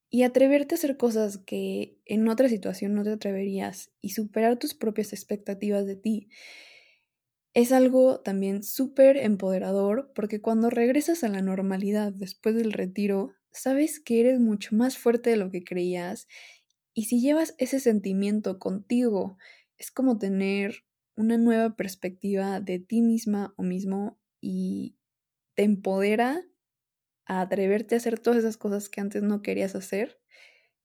y 0.08 0.22
atreverte 0.22 0.76
a 0.76 0.78
hacer 0.78 0.96
cosas 0.96 1.36
que 1.36 1.98
en 2.06 2.26
otra 2.28 2.48
situación 2.48 2.94
no 2.94 3.04
te 3.04 3.10
atreverías 3.10 3.92
y 4.00 4.12
superar 4.12 4.58
tus 4.58 4.72
propias 4.72 5.12
expectativas 5.12 5.84
de 5.84 5.96
ti 5.96 6.30
es 7.54 7.70
algo 7.70 8.20
también 8.20 8.64
súper 8.64 9.16
empoderador 9.16 10.12
porque 10.14 10.40
cuando 10.40 10.70
regresas 10.70 11.22
a 11.22 11.28
la 11.28 11.40
normalidad 11.40 12.12
después 12.12 12.56
del 12.56 12.72
retiro, 12.72 13.32
sabes 13.52 14.00
que 14.00 14.20
eres 14.20 14.40
mucho 14.40 14.74
más 14.74 14.98
fuerte 14.98 15.30
de 15.30 15.36
lo 15.36 15.50
que 15.50 15.62
creías 15.62 16.26
y 16.94 17.04
si 17.04 17.20
llevas 17.20 17.54
ese 17.58 17.78
sentimiento 17.78 18.58
contigo, 18.58 19.38
es 19.78 19.92
como 19.92 20.18
tener 20.18 20.84
una 21.16 21.38
nueva 21.38 21.76
perspectiva 21.76 22.60
de 22.60 22.80
ti 22.80 23.02
misma 23.02 23.54
o 23.56 23.62
mismo 23.62 24.20
y 24.40 24.96
te 25.54 25.62
empodera 25.62 26.42
a 27.26 27.40
atreverte 27.40 27.94
a 27.94 27.98
hacer 27.98 28.18
todas 28.18 28.40
esas 28.40 28.56
cosas 28.56 28.88
que 28.88 29.00
antes 29.00 29.22
no 29.22 29.42
querías 29.42 29.76
hacer 29.76 30.20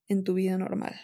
en 0.07 0.23
tu 0.23 0.35
vida 0.35 0.57
normal. 0.57 0.95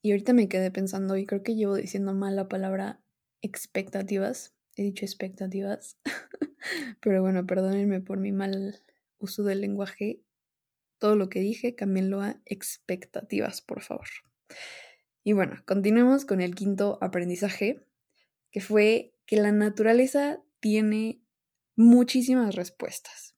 Y 0.00 0.12
ahorita 0.12 0.32
me 0.32 0.48
quedé 0.48 0.70
pensando 0.70 1.16
y 1.16 1.26
creo 1.26 1.42
que 1.42 1.56
llevo 1.56 1.74
diciendo 1.74 2.14
mal 2.14 2.36
la 2.36 2.48
palabra 2.48 3.02
expectativas. 3.42 4.54
He 4.76 4.82
dicho 4.82 5.04
expectativas. 5.04 5.98
Pero 7.00 7.22
bueno, 7.22 7.46
perdónenme 7.46 8.00
por 8.00 8.18
mi 8.18 8.32
mal 8.32 8.82
uso 9.18 9.42
del 9.42 9.60
lenguaje. 9.60 10.22
Todo 10.98 11.16
lo 11.16 11.28
que 11.28 11.40
dije, 11.40 11.74
cámbienlo 11.74 12.22
a 12.22 12.40
expectativas, 12.44 13.60
por 13.60 13.82
favor. 13.82 14.08
Y 15.22 15.32
bueno, 15.32 15.62
continuemos 15.66 16.24
con 16.24 16.40
el 16.40 16.54
quinto 16.54 16.98
aprendizaje, 17.00 17.84
que 18.50 18.60
fue 18.60 19.14
que 19.26 19.36
la 19.36 19.52
naturaleza 19.52 20.42
tiene 20.60 21.22
muchísimas 21.76 22.54
respuestas. 22.54 23.36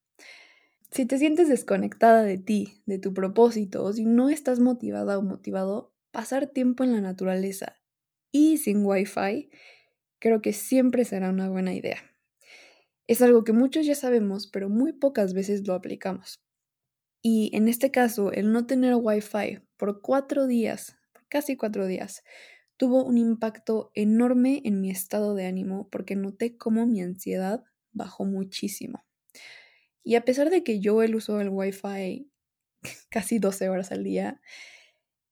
Si 0.90 1.06
te 1.06 1.18
sientes 1.18 1.48
desconectada 1.48 2.22
de 2.22 2.38
ti, 2.38 2.82
de 2.86 2.98
tu 2.98 3.14
propósito, 3.14 3.84
o 3.84 3.92
si 3.92 4.04
no 4.04 4.30
estás 4.30 4.58
motivada 4.58 5.18
o 5.18 5.22
motivado, 5.22 5.94
pasar 6.10 6.48
tiempo 6.48 6.82
en 6.82 6.92
la 6.92 7.00
naturaleza 7.00 7.80
y 8.32 8.58
sin 8.58 8.84
wifi 8.84 9.50
creo 10.20 10.40
que 10.40 10.52
siempre 10.52 11.04
será 11.04 11.30
una 11.30 11.48
buena 11.48 11.74
idea. 11.74 11.98
Es 13.08 13.22
algo 13.22 13.42
que 13.42 13.52
muchos 13.52 13.86
ya 13.86 13.96
sabemos, 13.96 14.46
pero 14.46 14.68
muy 14.68 14.92
pocas 14.92 15.34
veces 15.34 15.66
lo 15.66 15.74
aplicamos. 15.74 16.36
Y 17.22 17.50
en 17.54 17.68
este 17.68 17.90
caso, 17.90 18.32
el 18.32 18.52
no 18.52 18.66
tener 18.66 18.94
wifi 18.94 19.58
por 19.76 20.00
cuatro 20.00 20.46
días, 20.46 20.96
casi 21.28 21.56
cuatro 21.56 21.86
días, 21.86 22.22
tuvo 22.76 23.04
un 23.04 23.18
impacto 23.18 23.90
enorme 23.94 24.62
en 24.64 24.80
mi 24.80 24.90
estado 24.90 25.34
de 25.34 25.46
ánimo 25.46 25.88
porque 25.90 26.16
noté 26.16 26.56
cómo 26.56 26.86
mi 26.86 27.02
ansiedad 27.02 27.62
bajó 27.92 28.24
muchísimo. 28.24 29.04
Y 30.02 30.14
a 30.14 30.24
pesar 30.24 30.48
de 30.48 30.64
que 30.64 30.80
yo 30.80 31.02
el 31.02 31.14
uso 31.14 31.36
del 31.36 31.50
Wi-Fi 31.50 32.30
casi 33.10 33.38
12 33.38 33.68
horas 33.68 33.92
al 33.92 34.02
día, 34.02 34.40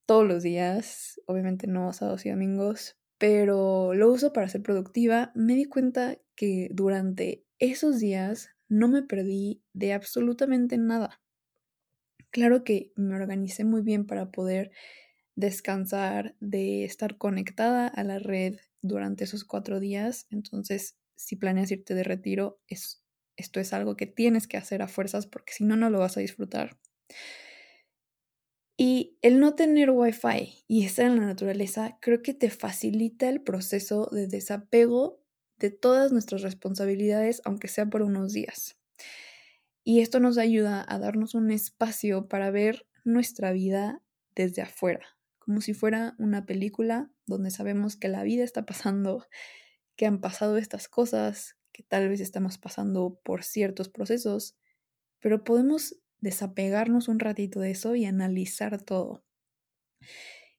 todos 0.05 0.27
los 0.27 0.43
días, 0.43 1.21
obviamente 1.27 1.67
no 1.67 1.93
sábados 1.93 2.27
y 2.27 2.31
domingos, 2.31 2.98
pero 3.19 3.95
lo 3.95 4.11
uso 4.11 4.33
para 4.33 4.49
ser 4.49 4.63
productiva, 4.63 5.33
me 5.35 5.55
di 5.55 5.65
cuenta 5.67 6.19
que 6.37 6.69
durante 6.73 7.45
esos 7.59 7.99
días 8.01 8.51
no 8.69 8.89
me 8.89 9.03
perdí 9.03 9.63
de 9.73 9.93
absolutamente 9.93 10.79
nada. 10.79 11.21
Claro 12.31 12.65
que 12.65 12.93
me 12.97 13.15
organicé 13.17 13.65
muy 13.65 13.83
bien 13.83 14.07
para 14.07 14.31
poder 14.31 14.71
descansar, 15.37 16.37
de 16.41 16.85
estar 16.85 17.19
conectada 17.19 17.87
a 17.89 18.05
la 18.05 18.19
red 18.19 18.57
durante 18.83 19.25
esos 19.25 19.45
cuatro 19.45 19.81
días. 19.81 20.27
Entonces, 20.31 20.99
si 21.17 21.37
planeas 21.37 21.71
irte 21.71 21.95
de 21.95 22.05
retiro, 22.05 22.61
es 22.69 23.03
esto 23.37 23.61
es 23.61 23.73
algo 23.73 23.97
que 23.97 24.07
tienes 24.07 24.49
que 24.49 24.57
hacer 24.57 24.83
a 24.83 24.89
fuerzas 24.89 25.27
porque 25.29 25.53
si 25.53 25.65
no, 25.65 25.77
no 25.77 25.91
lo 25.91 26.01
vas 26.01 26.17
a 26.17 26.21
disfrutar. 26.21 26.79
Y 28.81 29.19
el 29.23 29.41
no 29.41 29.57
tener 29.57 29.91
wifi 29.91 30.65
y 30.69 30.87
estar 30.87 31.07
en 31.07 31.17
la 31.17 31.27
naturaleza 31.27 31.99
creo 32.01 32.23
que 32.23 32.33
te 32.33 32.49
facilita 32.49 33.29
el 33.29 33.43
proceso 33.43 34.09
de 34.13 34.29
desapego 34.29 35.21
de 35.59 35.71
todas 35.71 36.13
nuestras 36.13 36.43
responsabilidades, 36.43 37.43
aunque 37.45 37.67
sea 37.67 37.87
por 37.87 38.03
unos 38.03 38.33
días. 38.33 38.79
Y 39.83 40.01
esto 40.01 40.21
nos 40.21 40.39
ayuda 40.39 40.87
a 40.89 41.01
darnos 41.01 41.35
un 41.35 41.51
espacio 41.51 42.29
para 42.29 42.53
ver 42.53 42.87
nuestra 43.05 43.51
vida 43.51 44.01
desde 44.37 44.63
afuera, 44.63 45.19
como 45.41 45.61
si 45.61 45.75
fuera 45.75 46.15
una 46.21 46.47
película 46.47 47.11
donde 47.27 47.51
sabemos 47.51 47.97
que 47.97 48.07
la 48.07 48.23
vida 48.23 48.45
está 48.45 48.65
pasando, 48.65 49.27
que 49.97 50.07
han 50.07 50.21
pasado 50.21 50.57
estas 50.57 50.87
cosas, 50.87 51.57
que 51.73 51.83
tal 51.83 52.09
vez 52.09 52.21
estamos 52.21 52.59
pasando 52.59 53.19
por 53.25 53.43
ciertos 53.43 53.89
procesos, 53.89 54.57
pero 55.19 55.43
podemos 55.43 55.97
desapegarnos 56.21 57.09
un 57.09 57.19
ratito 57.19 57.61
de 57.61 57.71
eso 57.71 57.95
y 57.95 58.05
analizar 58.05 58.83
todo. 58.83 59.25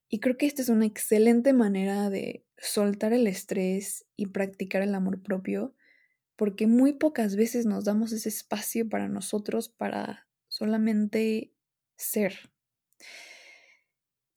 Y 0.10 0.20
creo 0.20 0.38
que 0.38 0.48
esta 0.48 0.62
es 0.62 0.70
una 0.70 0.86
excelente 0.86 1.54
manera 1.54 2.10
de 2.10 2.46
soltar 2.58 3.14
el 3.14 3.28
estrés 3.28 4.06
y 4.16 4.28
practicar 4.28 4.82
el 4.82 4.96
amor 4.96 5.22
propio, 5.22 5.76
porque 6.36 6.68
muy 6.68 6.94
pocas 6.94 7.36
veces 7.36 7.66
nos 7.66 7.86
damos 7.86 8.12
ese 8.12 8.30
espacio 8.30 8.90
para 8.90 9.08
nosotros 9.08 9.70
para 9.70 10.28
solamente 10.48 11.54
ser. 11.96 12.52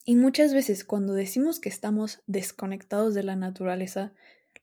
Y 0.05 0.17
muchas 0.17 0.53
veces 0.53 0.85
cuando 0.85 1.15
decimos 1.15 1.61
que 1.61 1.69
estamos 1.69 2.23
desconectados 2.27 3.15
de 3.15 3.23
la 3.23 3.37
naturaleza, 3.37 4.13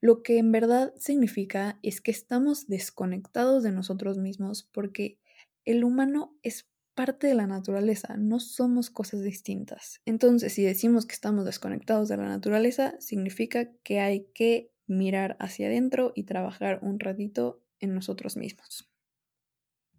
lo 0.02 0.22
que 0.22 0.38
en 0.38 0.52
verdad 0.52 0.94
significa 0.98 1.80
es 1.82 2.02
que 2.02 2.12
estamos 2.12 2.68
desconectados 2.68 3.64
de 3.64 3.72
nosotros 3.72 4.18
mismos 4.18 4.64
porque 4.72 5.18
el 5.66 5.84
humano 5.84 6.38
es 6.44 6.70
parte 6.96 7.28
de 7.28 7.34
la 7.34 7.48
naturaleza, 7.48 8.18
no 8.18 8.40
somos 8.40 8.90
cosas 8.90 9.22
distintas. 9.22 10.02
Entonces, 10.06 10.54
si 10.54 10.64
decimos 10.64 11.06
que 11.06 11.14
estamos 11.14 11.46
desconectados 11.46 12.10
de 12.10 12.18
la 12.18 12.28
naturaleza, 12.28 12.96
significa 13.00 13.72
que 13.84 14.02
hay 14.02 14.26
que 14.34 14.74
mirar 14.86 15.38
hacia 15.40 15.68
adentro 15.68 16.12
y 16.16 16.24
trabajar 16.24 16.80
un 16.82 17.00
ratito 17.00 17.64
en 17.80 17.94
nosotros 17.94 18.36
mismos. 18.36 18.90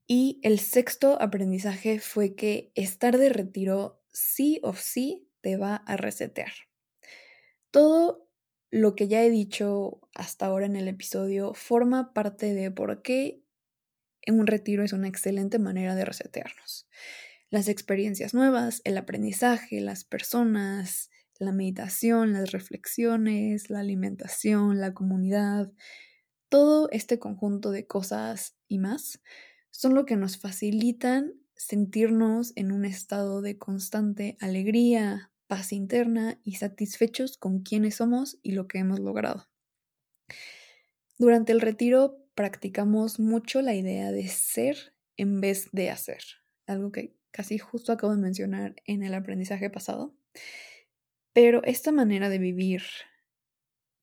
Y 0.06 0.40
el 0.42 0.58
sexto 0.58 1.22
aprendizaje 1.22 2.00
fue 2.00 2.34
que 2.34 2.72
estar 2.74 3.16
de 3.16 3.28
retiro 3.30 4.02
sí 4.12 4.60
o 4.62 4.74
sí 4.74 5.28
te 5.40 5.56
va 5.56 5.76
a 5.76 5.96
resetear. 5.96 6.52
Todo 7.70 8.28
lo 8.70 8.94
que 8.94 9.08
ya 9.08 9.22
he 9.22 9.30
dicho 9.30 10.00
hasta 10.14 10.46
ahora 10.46 10.66
en 10.66 10.76
el 10.76 10.88
episodio 10.88 11.54
forma 11.54 12.12
parte 12.12 12.52
de 12.54 12.70
por 12.70 13.02
qué 13.02 13.39
un 14.28 14.46
retiro 14.46 14.82
es 14.82 14.92
una 14.92 15.08
excelente 15.08 15.58
manera 15.58 15.94
de 15.94 16.04
resetearnos. 16.04 16.88
Las 17.50 17.68
experiencias 17.68 18.34
nuevas, 18.34 18.80
el 18.84 18.96
aprendizaje, 18.96 19.80
las 19.80 20.04
personas, 20.04 21.10
la 21.38 21.52
meditación, 21.52 22.32
las 22.32 22.52
reflexiones, 22.52 23.70
la 23.70 23.80
alimentación, 23.80 24.80
la 24.80 24.92
comunidad, 24.92 25.72
todo 26.48 26.90
este 26.90 27.18
conjunto 27.18 27.70
de 27.70 27.86
cosas 27.86 28.56
y 28.68 28.78
más 28.78 29.20
son 29.70 29.94
lo 29.94 30.04
que 30.04 30.16
nos 30.16 30.36
facilitan 30.36 31.32
sentirnos 31.56 32.52
en 32.56 32.72
un 32.72 32.84
estado 32.84 33.40
de 33.42 33.58
constante 33.58 34.36
alegría, 34.40 35.30
paz 35.46 35.72
interna 35.72 36.38
y 36.44 36.54
satisfechos 36.54 37.36
con 37.36 37.60
quienes 37.60 37.96
somos 37.96 38.38
y 38.42 38.52
lo 38.52 38.66
que 38.66 38.78
hemos 38.78 39.00
logrado. 39.00 39.48
Durante 41.18 41.52
el 41.52 41.60
retiro 41.60 42.18
practicamos 42.40 43.20
mucho 43.20 43.60
la 43.60 43.74
idea 43.74 44.12
de 44.12 44.26
ser 44.26 44.94
en 45.18 45.42
vez 45.42 45.68
de 45.72 45.90
hacer, 45.90 46.22
algo 46.66 46.90
que 46.90 47.14
casi 47.32 47.58
justo 47.58 47.92
acabo 47.92 48.14
de 48.16 48.22
mencionar 48.22 48.76
en 48.86 49.02
el 49.02 49.12
aprendizaje 49.12 49.68
pasado. 49.68 50.14
Pero 51.34 51.62
esta 51.64 51.92
manera 51.92 52.30
de 52.30 52.38
vivir 52.38 52.82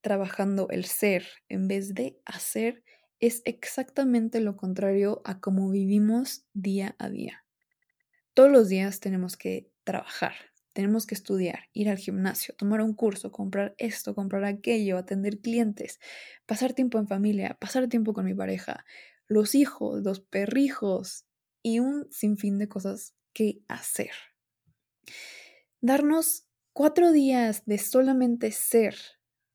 trabajando 0.02 0.70
el 0.70 0.86
ser 0.86 1.26
en 1.50 1.68
vez 1.68 1.96
de 1.96 2.22
hacer 2.26 2.84
es 3.20 3.42
exactamente 3.46 4.40
lo 4.40 4.56
contrario 4.56 5.24
a 5.26 5.40
cómo 5.40 5.72
vivimos 5.72 6.46
día 6.54 6.96
a 7.00 7.10
día. 7.10 7.44
Todos 8.36 8.52
los 8.52 8.70
días 8.70 9.00
tenemos 9.00 9.36
que 9.36 9.72
trabajar, 9.84 10.36
tenemos 10.78 11.08
que 11.08 11.16
estudiar, 11.16 11.62
ir 11.74 11.90
al 11.90 11.98
gimnasio, 11.98 12.54
tomar 12.56 12.82
un 12.82 12.94
curso, 12.94 13.32
comprar 13.32 13.74
esto, 13.80 14.14
comprar 14.14 14.44
aquello, 14.44 15.00
atender 15.00 15.40
clientes, 15.40 16.00
pasar 16.46 16.74
tiempo 16.74 17.00
en 17.00 17.08
familia, 17.08 17.58
pasar 17.60 17.88
tiempo 17.88 18.14
con 18.14 18.26
mi 18.26 18.36
pareja, 18.36 18.86
los 19.26 19.56
hijos, 19.56 20.04
los 20.04 20.20
perrijos 20.20 21.26
y 21.64 21.80
un 21.80 22.06
sinfín 22.12 22.60
de 22.60 22.68
cosas 22.68 23.16
que 23.34 23.64
hacer. 23.68 24.12
Darnos 25.82 26.46
cuatro 26.74 27.12
días 27.12 27.64
de 27.66 27.80
solamente 27.80 28.52
ser 28.52 28.96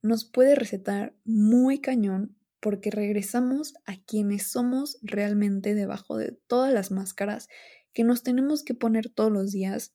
nos 0.02 0.24
puede 0.24 0.56
recetar 0.56 1.14
muy 1.24 1.80
cañón 1.80 2.36
porque 2.58 2.90
regresamos 2.90 3.74
a 3.86 3.94
quienes 4.02 4.50
somos 4.50 4.98
realmente 5.02 5.76
debajo 5.76 6.16
de 6.16 6.32
todas 6.48 6.74
las 6.74 6.90
máscaras 6.90 7.46
que 7.92 8.02
nos 8.02 8.24
tenemos 8.24 8.64
que 8.64 8.74
poner 8.74 9.08
todos 9.08 9.30
los 9.30 9.52
días 9.52 9.94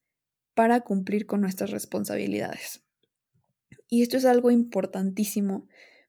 para 0.58 0.82
cumplir 0.82 1.28
con 1.28 1.42
nuestras 1.42 1.70
responsabilidades. 1.70 2.84
Y 3.88 4.02
esto 4.02 4.18
es 4.18 4.26
algo 4.26 4.50
importantísimo 4.50 5.68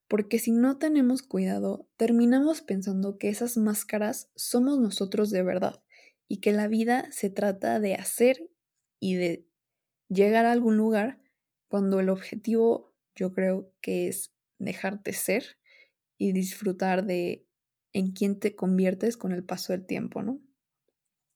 porque 0.09 0.39
si 0.39 0.53
no 0.53 0.79
tenemos 0.79 1.21
cuidado, 1.21 1.87
terminamos 1.99 2.63
pensando 2.63 3.19
que 3.19 3.29
esas 3.29 3.59
máscaras 3.59 4.31
somos 4.37 4.79
nosotros 4.79 5.29
de 5.29 5.43
verdad 5.43 5.83
y 6.29 6.41
que 6.41 6.53
la 6.53 6.67
vida 6.67 7.09
se 7.13 7.29
trata 7.29 7.79
de 7.79 7.97
hacer 7.97 8.49
y 8.99 9.17
de 9.17 9.47
llegar 10.09 10.47
a 10.47 10.53
algún 10.53 10.79
lugar 10.79 11.21
cuando 11.69 12.01
el 12.01 12.09
objetivo 12.09 12.95
yo 13.15 13.35
creo 13.35 13.71
que 13.83 14.09
es 14.09 14.33
dejarte 14.59 15.13
ser 15.13 15.59
y 16.17 16.33
disfrutar 16.33 17.05
de 17.05 17.47
en 17.93 18.13
quién 18.13 18.41
te 18.41 18.57
conviertes 18.57 19.19
con 19.19 19.33
el 19.33 19.45
paso 19.45 19.75
del 19.75 19.85
tiempo, 19.85 20.23
¿no? 20.23 20.41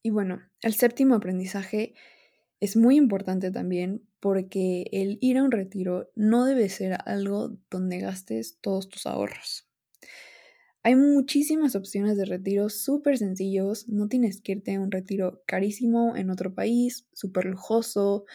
Y 0.02 0.08
bueno, 0.08 0.40
el 0.62 0.72
séptimo 0.72 1.14
aprendizaje 1.14 1.92
es 2.62 2.76
muy 2.76 2.96
importante 2.96 3.50
también 3.50 4.06
porque 4.20 4.84
el 4.92 5.18
ir 5.20 5.36
a 5.36 5.42
un 5.42 5.50
retiro 5.50 6.12
no 6.14 6.44
debe 6.44 6.68
ser 6.68 6.96
algo 7.06 7.58
donde 7.68 7.98
gastes 7.98 8.58
todos 8.60 8.88
tus 8.88 9.04
ahorros. 9.04 9.68
Hay 10.84 10.94
muchísimas 10.94 11.74
opciones 11.74 12.16
de 12.16 12.24
retiro 12.24 12.68
súper 12.68 13.18
sencillos, 13.18 13.88
no 13.88 14.06
tienes 14.06 14.40
que 14.40 14.52
irte 14.52 14.76
a 14.76 14.80
un 14.80 14.92
retiro 14.92 15.42
carísimo 15.44 16.14
en 16.14 16.30
otro 16.30 16.54
país, 16.54 17.08
súper 17.12 17.46
lujoso. 17.46 18.26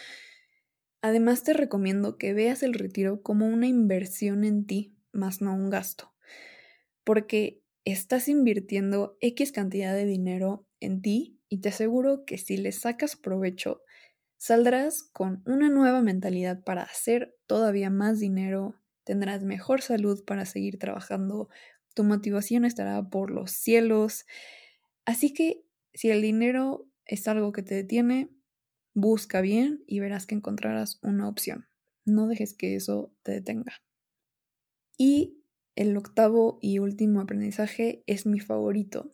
Además 1.02 1.44
te 1.44 1.54
recomiendo 1.54 2.18
que 2.18 2.34
veas 2.34 2.64
el 2.64 2.74
retiro 2.74 3.22
como 3.22 3.48
una 3.48 3.68
inversión 3.68 4.44
en 4.44 4.66
ti, 4.66 4.94
más 5.14 5.40
no 5.40 5.56
un 5.56 5.70
gasto, 5.70 6.12
porque 7.06 7.64
estás 7.86 8.28
invirtiendo 8.28 9.18
X 9.22 9.54
cantidad 9.54 9.94
de 9.96 10.04
dinero 10.04 10.68
en 10.82 11.02
ti 11.02 11.40
y 11.48 11.60
te 11.60 11.70
aseguro 11.70 12.26
que 12.26 12.38
si 12.38 12.58
le 12.58 12.74
sacas 12.74 13.16
provecho, 13.16 13.84
Saldrás 14.38 15.04
con 15.04 15.42
una 15.46 15.70
nueva 15.70 16.02
mentalidad 16.02 16.64
para 16.64 16.84
hacer 16.84 17.36
todavía 17.48 17.90
más 17.90 18.20
dinero, 18.20 18.80
tendrás 19.04 19.44
mejor 19.44 19.82
salud 19.82 20.24
para 20.26 20.46
seguir 20.46 20.78
trabajando, 20.78 21.50
tu 21.96 22.04
motivación 22.04 22.64
estará 22.64 23.10
por 23.10 23.32
los 23.32 23.52
cielos. 23.52 24.28
Así 25.06 25.34
que 25.34 25.64
si 25.94 26.12
el 26.12 26.22
dinero 26.22 26.88
es 27.06 27.28
algo 27.28 27.52
que 27.52 27.64
te 27.64 27.74
detiene, 27.74 28.30
busca 28.94 29.42
bien 29.42 29.84
y 29.88 30.00
verás 30.00 30.28
que 30.28 30.36
encontrarás 30.36 31.00
una 31.02 31.28
opción. 31.28 31.68
No 32.06 32.28
dejes 32.28 32.54
que 32.54 32.76
eso 32.76 33.12
te 33.24 33.32
detenga. 33.32 33.82
Y 34.98 35.42
el 35.76 35.98
octavo 35.98 36.60
y 36.62 36.80
último 36.80 37.22
aprendizaje 37.22 38.04
es 38.06 38.28
mi 38.28 38.40
favorito. 38.40 39.14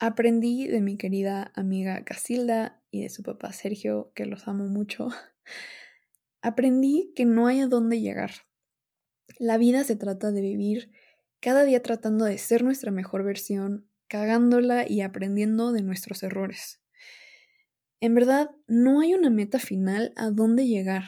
Aprendí 0.00 0.66
de 0.66 0.80
mi 0.80 0.96
querida 0.96 1.52
amiga 1.54 2.04
Casilda 2.04 2.79
y 2.90 3.02
de 3.02 3.08
su 3.10 3.22
papá 3.22 3.52
Sergio, 3.52 4.12
que 4.14 4.26
los 4.26 4.48
amo 4.48 4.66
mucho, 4.66 5.08
aprendí 6.42 7.12
que 7.14 7.24
no 7.24 7.46
hay 7.46 7.60
a 7.60 7.66
dónde 7.66 8.00
llegar. 8.00 8.32
La 9.38 9.58
vida 9.58 9.84
se 9.84 9.96
trata 9.96 10.32
de 10.32 10.40
vivir 10.40 10.90
cada 11.40 11.64
día 11.64 11.82
tratando 11.82 12.24
de 12.26 12.36
ser 12.38 12.62
nuestra 12.62 12.90
mejor 12.90 13.24
versión, 13.24 13.88
cagándola 14.08 14.86
y 14.88 15.00
aprendiendo 15.00 15.72
de 15.72 15.82
nuestros 15.82 16.22
errores. 16.22 16.80
En 18.00 18.14
verdad, 18.14 18.50
no 18.66 19.00
hay 19.00 19.14
una 19.14 19.30
meta 19.30 19.58
final 19.58 20.12
a 20.16 20.30
dónde 20.30 20.66
llegar. 20.66 21.04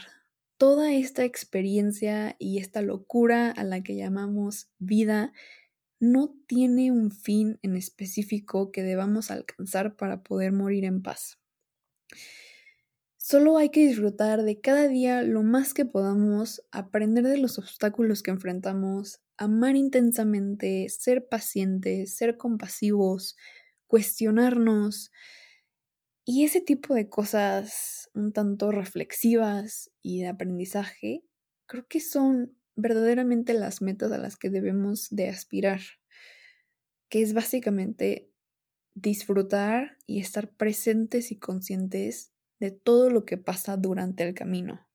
Toda 0.57 0.93
esta 0.93 1.25
experiencia 1.25 2.37
y 2.39 2.59
esta 2.59 2.83
locura 2.83 3.51
a 3.51 3.65
la 3.65 3.83
que 3.83 3.97
llamamos 3.97 4.71
vida 4.79 5.33
no 5.99 6.35
tiene 6.47 6.93
un 6.93 7.11
fin 7.11 7.59
en 7.63 7.77
específico 7.77 8.73
que 8.73 8.83
debamos 8.83 9.31
alcanzar 9.31 9.97
para 9.97 10.23
poder 10.23 10.53
morir 10.53 10.85
en 10.85 11.03
paz. 11.03 11.42
Solo 13.17 13.57
hay 13.57 13.71
que 13.71 13.87
disfrutar 13.87 14.43
de 14.43 14.61
cada 14.61 14.89
día 14.89 15.23
lo 15.23 15.43
más 15.43 15.75
que 15.75 15.85
podamos, 15.85 16.63
aprender 16.73 17.25
de 17.25 17.39
los 17.39 17.59
obstáculos 17.59 18.23
que 18.23 18.33
enfrentamos, 18.33 19.21
amar 19.37 19.77
intensamente, 19.77 20.89
ser 20.89 21.29
pacientes, 21.29 22.17
ser 22.17 22.37
compasivos, 22.37 23.37
cuestionarnos 23.87 25.13
y 26.25 26.45
ese 26.45 26.61
tipo 26.61 26.95
de 26.95 27.09
cosas 27.09 28.11
un 28.15 28.33
tanto 28.33 28.71
reflexivas 28.71 29.91
y 30.03 30.21
de 30.21 30.29
aprendizaje, 30.29 31.25
creo 31.67 31.87
que 31.89 32.01
son 32.01 32.57
verdaderamente 32.77 33.55
las 33.55 33.83
metas 33.83 34.13
a 34.13 34.19
las 34.19 34.37
que 34.37 34.51
debemos 34.51 35.09
de 35.11 35.29
aspirar, 35.29 35.81
que 37.09 37.23
es 37.23 37.35
básicamente 37.35 38.32
disfrutar 38.95 39.99
y 40.07 40.21
estar 40.21 40.51
presentes 40.51 41.33
y 41.33 41.39
conscientes 41.39 42.33
de 42.61 42.71
todo 42.71 43.11
lo 43.11 43.25
que 43.25 43.39
pasa 43.39 43.77
durante 43.77 44.23
el 44.25 44.35
camino. 44.35 44.87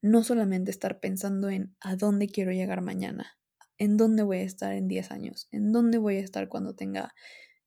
No 0.00 0.22
solamente 0.22 0.70
estar 0.70 1.00
pensando 1.00 1.50
en 1.50 1.74
a 1.80 1.96
dónde 1.96 2.28
quiero 2.28 2.52
llegar 2.52 2.82
mañana, 2.82 3.38
en 3.78 3.96
dónde 3.96 4.22
voy 4.22 4.38
a 4.38 4.42
estar 4.42 4.72
en 4.72 4.86
10 4.88 5.10
años, 5.10 5.48
en 5.50 5.72
dónde 5.72 5.98
voy 5.98 6.16
a 6.16 6.20
estar 6.20 6.48
cuando 6.48 6.74
tenga 6.74 7.14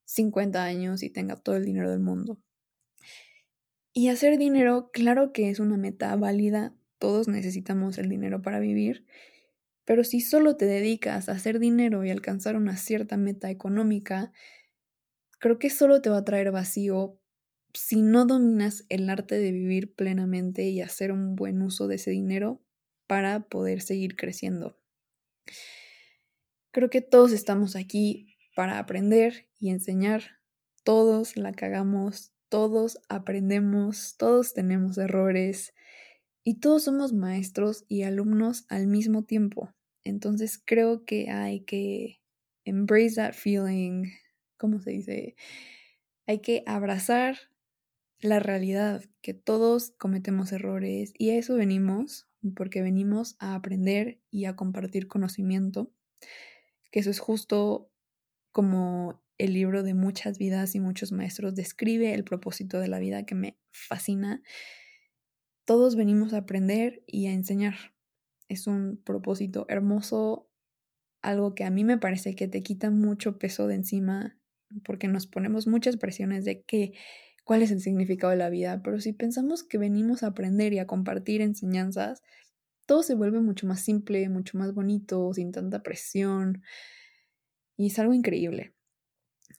50 0.06 0.64
años 0.64 1.04
y 1.04 1.10
tenga 1.10 1.36
todo 1.36 1.56
el 1.56 1.66
dinero 1.66 1.90
del 1.90 2.00
mundo. 2.00 2.40
Y 3.94 4.08
hacer 4.08 4.38
dinero, 4.38 4.90
claro 4.94 5.34
que 5.34 5.50
es 5.50 5.60
una 5.60 5.76
meta 5.76 6.16
válida, 6.16 6.74
todos 6.98 7.28
necesitamos 7.28 7.98
el 7.98 8.08
dinero 8.08 8.42
para 8.42 8.60
vivir, 8.60 9.06
pero 9.84 10.06
si 10.06 10.22
solo 10.22 10.56
te 10.56 10.66
dedicas 10.66 11.28
a 11.28 11.34
hacer 11.34 11.60
dinero 11.60 12.06
y 12.06 12.10
alcanzar 12.10 12.56
una 12.56 12.78
cierta 12.78 13.18
meta 13.18 13.50
económica, 13.50 14.32
creo 15.42 15.60
que 15.60 15.70
solo 15.70 16.02
te 16.02 16.10
va 16.10 16.18
a 16.18 16.24
traer 16.24 16.52
vacío 16.52 17.20
si 17.74 18.02
no 18.02 18.26
dominas 18.26 18.86
el 18.90 19.10
arte 19.10 19.40
de 19.40 19.52
vivir 19.52 19.94
plenamente 19.96 20.70
y 20.70 20.82
hacer 20.82 21.12
un 21.12 21.36
buen 21.36 21.62
uso 21.62 21.88
de 21.88 21.96
ese 21.96 22.12
dinero 22.12 22.62
para 23.08 23.50
poder 23.50 23.82
seguir 23.82 24.16
creciendo. 24.16 24.78
Creo 26.72 26.90
que 26.90 27.02
todos 27.02 27.32
estamos 27.32 27.76
aquí 27.76 28.38
para 28.56 28.78
aprender 28.78 29.50
y 29.60 29.72
enseñar. 29.72 30.24
Todos 30.84 31.36
la 31.36 31.54
cagamos, 31.54 32.34
todos 32.48 33.00
aprendemos, 33.10 34.16
todos 34.18 34.54
tenemos 34.54 34.98
errores 34.98 35.74
y 36.44 36.60
todos 36.60 36.84
somos 36.84 37.14
maestros 37.14 37.86
y 37.88 38.04
alumnos 38.04 38.66
al 38.70 38.88
mismo 38.88 39.24
tiempo. 39.24 39.74
Entonces 40.04 40.62
creo 40.64 41.04
que 41.04 41.30
hay 41.32 41.62
que 41.62 42.22
embrace 42.64 43.16
that 43.16 43.34
feeling, 43.34 44.06
¿cómo 44.62 44.80
se 44.80 44.92
dice? 44.92 45.36
Hay 46.28 46.40
que 46.40 46.64
abrazar 46.68 47.36
la 48.20 48.40
realidad, 48.40 49.04
que 49.22 49.34
todos 49.34 49.96
cometemos 49.98 50.52
errores 50.52 51.14
y 51.18 51.32
a 51.32 51.38
eso 51.38 51.56
venimos, 51.56 52.30
porque 52.56 52.84
venimos 52.84 53.36
a 53.40 53.56
aprender 53.56 54.22
y 54.30 54.46
a 54.46 54.56
compartir 54.56 55.08
conocimiento, 55.08 55.92
que 56.92 57.00
eso 57.00 57.10
es 57.10 57.20
justo 57.20 57.90
como 58.52 59.24
el 59.40 59.54
libro 59.54 59.82
de 59.82 59.96
muchas 59.96 60.38
vidas 60.38 60.76
y 60.76 60.80
muchos 60.80 61.12
maestros 61.12 61.56
describe 61.56 62.14
el 62.14 62.24
propósito 62.24 62.80
de 62.80 62.88
la 62.88 63.00
vida 63.00 63.26
que 63.26 63.34
me 63.34 63.58
fascina. 63.72 64.44
Todos 65.66 65.96
venimos 65.96 66.34
a 66.34 66.40
aprender 66.40 67.04
y 67.08 67.26
a 67.26 67.34
enseñar. 67.34 67.96
Es 68.48 68.68
un 68.68 69.02
propósito 69.04 69.66
hermoso, 69.70 70.52
algo 71.24 71.56
que 71.56 71.64
a 71.64 71.72
mí 71.72 71.84
me 71.84 71.98
parece 71.98 72.36
que 72.36 72.48
te 72.48 72.62
quita 72.62 72.92
mucho 72.92 73.40
peso 73.40 73.66
de 73.66 73.76
encima 73.76 74.38
porque 74.84 75.08
nos 75.08 75.28
ponemos 75.28 75.68
muchas 75.68 75.98
presiones 75.98 76.46
de 76.46 76.62
que 76.62 76.94
cuál 77.44 77.62
es 77.62 77.72
el 77.72 77.82
significado 77.82 78.32
de 78.32 78.38
la 78.38 78.50
vida, 78.50 78.82
pero 78.84 79.00
si 79.00 79.14
pensamos 79.14 79.64
que 79.64 79.78
venimos 79.78 80.24
a 80.24 80.28
aprender 80.28 80.74
y 80.74 80.80
a 80.80 80.88
compartir 80.88 81.42
enseñanzas, 81.42 82.22
todo 82.86 83.04
se 83.04 83.16
vuelve 83.16 83.40
mucho 83.40 83.68
más 83.68 83.82
simple, 83.82 84.28
mucho 84.30 84.58
más 84.58 84.74
bonito, 84.74 85.34
sin 85.34 85.52
tanta 85.52 85.82
presión, 85.84 86.62
y 87.78 87.88
es 87.88 88.00
algo 88.00 88.14
increíble. 88.14 88.74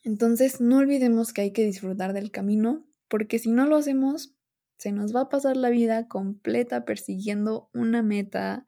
Entonces, 0.05 0.61
no 0.61 0.79
olvidemos 0.79 1.33
que 1.33 1.42
hay 1.42 1.53
que 1.53 1.64
disfrutar 1.64 2.12
del 2.12 2.31
camino, 2.31 2.87
porque 3.09 3.38
si 3.38 3.51
no 3.51 3.66
lo 3.66 3.77
hacemos, 3.77 4.35
se 4.79 4.92
nos 4.92 5.14
va 5.14 5.22
a 5.22 5.29
pasar 5.29 5.57
la 5.57 5.70
vida 5.70 6.09
completa 6.09 6.85
persiguiendo 6.85 7.70
una 7.72 8.03
meta. 8.03 8.66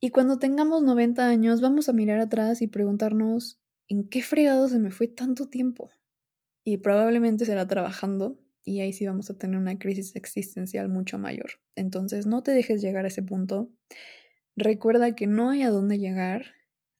Y 0.00 0.10
cuando 0.10 0.38
tengamos 0.38 0.82
90 0.82 1.26
años, 1.26 1.60
vamos 1.60 1.88
a 1.88 1.92
mirar 1.92 2.18
atrás 2.18 2.62
y 2.62 2.66
preguntarnos, 2.66 3.61
¿en 3.88 4.08
qué 4.08 4.22
fregado 4.22 4.68
se 4.68 4.78
me 4.78 4.90
fue 4.90 5.08
tanto 5.08 5.48
tiempo? 5.48 5.90
Y 6.64 6.78
probablemente 6.78 7.44
será 7.44 7.66
trabajando, 7.66 8.38
y 8.64 8.80
ahí 8.80 8.92
sí 8.92 9.06
vamos 9.06 9.30
a 9.30 9.38
tener 9.38 9.58
una 9.58 9.78
crisis 9.78 10.14
existencial 10.14 10.88
mucho 10.88 11.18
mayor. 11.18 11.60
Entonces, 11.74 12.26
no 12.26 12.42
te 12.42 12.52
dejes 12.52 12.80
llegar 12.80 13.04
a 13.04 13.08
ese 13.08 13.22
punto. 13.22 13.70
Recuerda 14.56 15.14
que 15.14 15.26
no 15.26 15.50
hay 15.50 15.62
a 15.62 15.70
dónde 15.70 15.98
llegar 15.98 16.44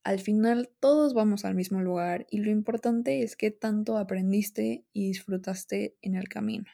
al 0.04 0.18
final 0.18 0.68
todos 0.80 1.14
vamos 1.14 1.44
al 1.44 1.54
mismo 1.54 1.80
lugar 1.80 2.26
y 2.30 2.38
lo 2.38 2.50
importante 2.50 3.22
es 3.22 3.36
que 3.36 3.50
tanto 3.50 3.96
aprendiste 3.98 4.84
y 4.92 5.06
disfrutaste 5.06 5.96
en 6.02 6.16
el 6.16 6.28
camino. 6.28 6.66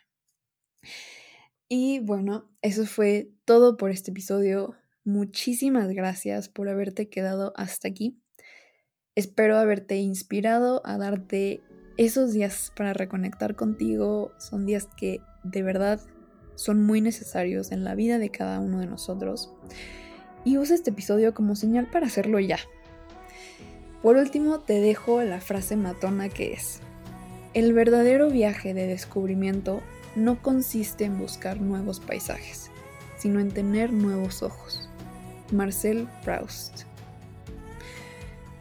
Y 1.69 1.99
bueno, 2.01 2.51
eso 2.63 2.87
fue 2.87 3.31
todo 3.45 3.77
por 3.77 3.91
este 3.91 4.13
episodio. 4.13 4.75
Muchísimas 5.05 5.89
gracias 5.91 6.49
por 6.49 6.71
haberte 6.71 7.11
quedado 7.11 7.53
hasta 7.57 7.89
aquí. 7.89 8.19
Espero 9.19 9.59
haberte 9.59 9.97
inspirado 9.97 10.81
a 10.85 10.97
darte 10.97 11.61
esos 11.97 12.33
días 12.35 12.71
para 12.77 12.93
reconectar 12.93 13.57
contigo. 13.57 14.31
Son 14.39 14.65
días 14.65 14.87
que 14.97 15.21
de 15.43 15.65
verdad 15.65 15.99
son 16.55 16.85
muy 16.85 17.01
necesarios 17.01 17.73
en 17.73 17.83
la 17.83 17.97
vida 17.97 18.19
de 18.19 18.31
cada 18.31 18.61
uno 18.61 18.79
de 18.79 18.87
nosotros. 18.87 19.53
Y 20.45 20.57
usa 20.57 20.77
este 20.77 20.91
episodio 20.91 21.35
como 21.35 21.57
señal 21.57 21.89
para 21.91 22.07
hacerlo 22.07 22.39
ya. 22.39 22.61
Por 24.05 24.19
último, 24.19 24.61
te 24.61 24.75
dejo 24.75 25.21
la 25.25 25.41
frase 25.41 25.75
matona 25.75 26.29
que 26.29 26.53
es, 26.53 26.79
el 27.55 27.73
verdadero 27.73 28.31
viaje 28.31 28.73
de 28.73 28.87
descubrimiento 28.87 29.81
no 30.15 30.41
consiste 30.41 31.07
en 31.07 31.19
buscar 31.19 31.61
nuevos 31.61 31.99
paisajes, 31.99 32.71
sino 33.17 33.41
en 33.41 33.51
tener 33.51 33.93
nuevos 33.93 34.45
ojos. 34.45 34.89
Marcel 35.51 36.07
Proust. 36.23 36.88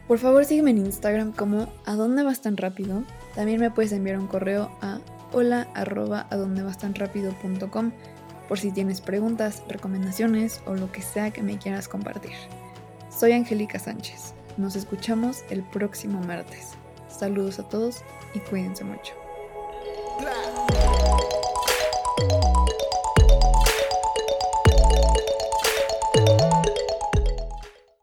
Por 0.08 0.18
favor 0.18 0.46
sígueme 0.46 0.70
en 0.70 0.78
Instagram 0.78 1.32
como 1.32 1.68
a 1.84 1.94
dónde 1.94 2.22
vas 2.22 2.40
tan 2.40 2.56
rápido. 2.56 3.04
También 3.34 3.60
me 3.60 3.70
puedes 3.70 3.92
enviar 3.92 4.18
un 4.18 4.26
correo 4.26 4.70
a 4.80 5.00
hola 5.32 5.68
arroba 5.74 6.26
a 6.30 6.36
dónde 6.36 6.62
vas 6.62 6.78
tan 6.78 6.94
por 8.48 8.58
si 8.58 8.72
tienes 8.72 9.02
preguntas, 9.02 9.62
recomendaciones 9.68 10.62
o 10.64 10.74
lo 10.74 10.90
que 10.90 11.02
sea 11.02 11.30
que 11.30 11.42
me 11.42 11.58
quieras 11.58 11.88
compartir. 11.88 12.32
Soy 13.10 13.32
Angélica 13.32 13.78
Sánchez. 13.78 14.32
Nos 14.56 14.74
escuchamos 14.74 15.44
el 15.50 15.62
próximo 15.62 16.20
martes. 16.22 16.70
Saludos 17.10 17.58
a 17.58 17.68
todos 17.68 18.02
y 18.34 18.38
cuídense 18.38 18.84
mucho. 18.84 19.12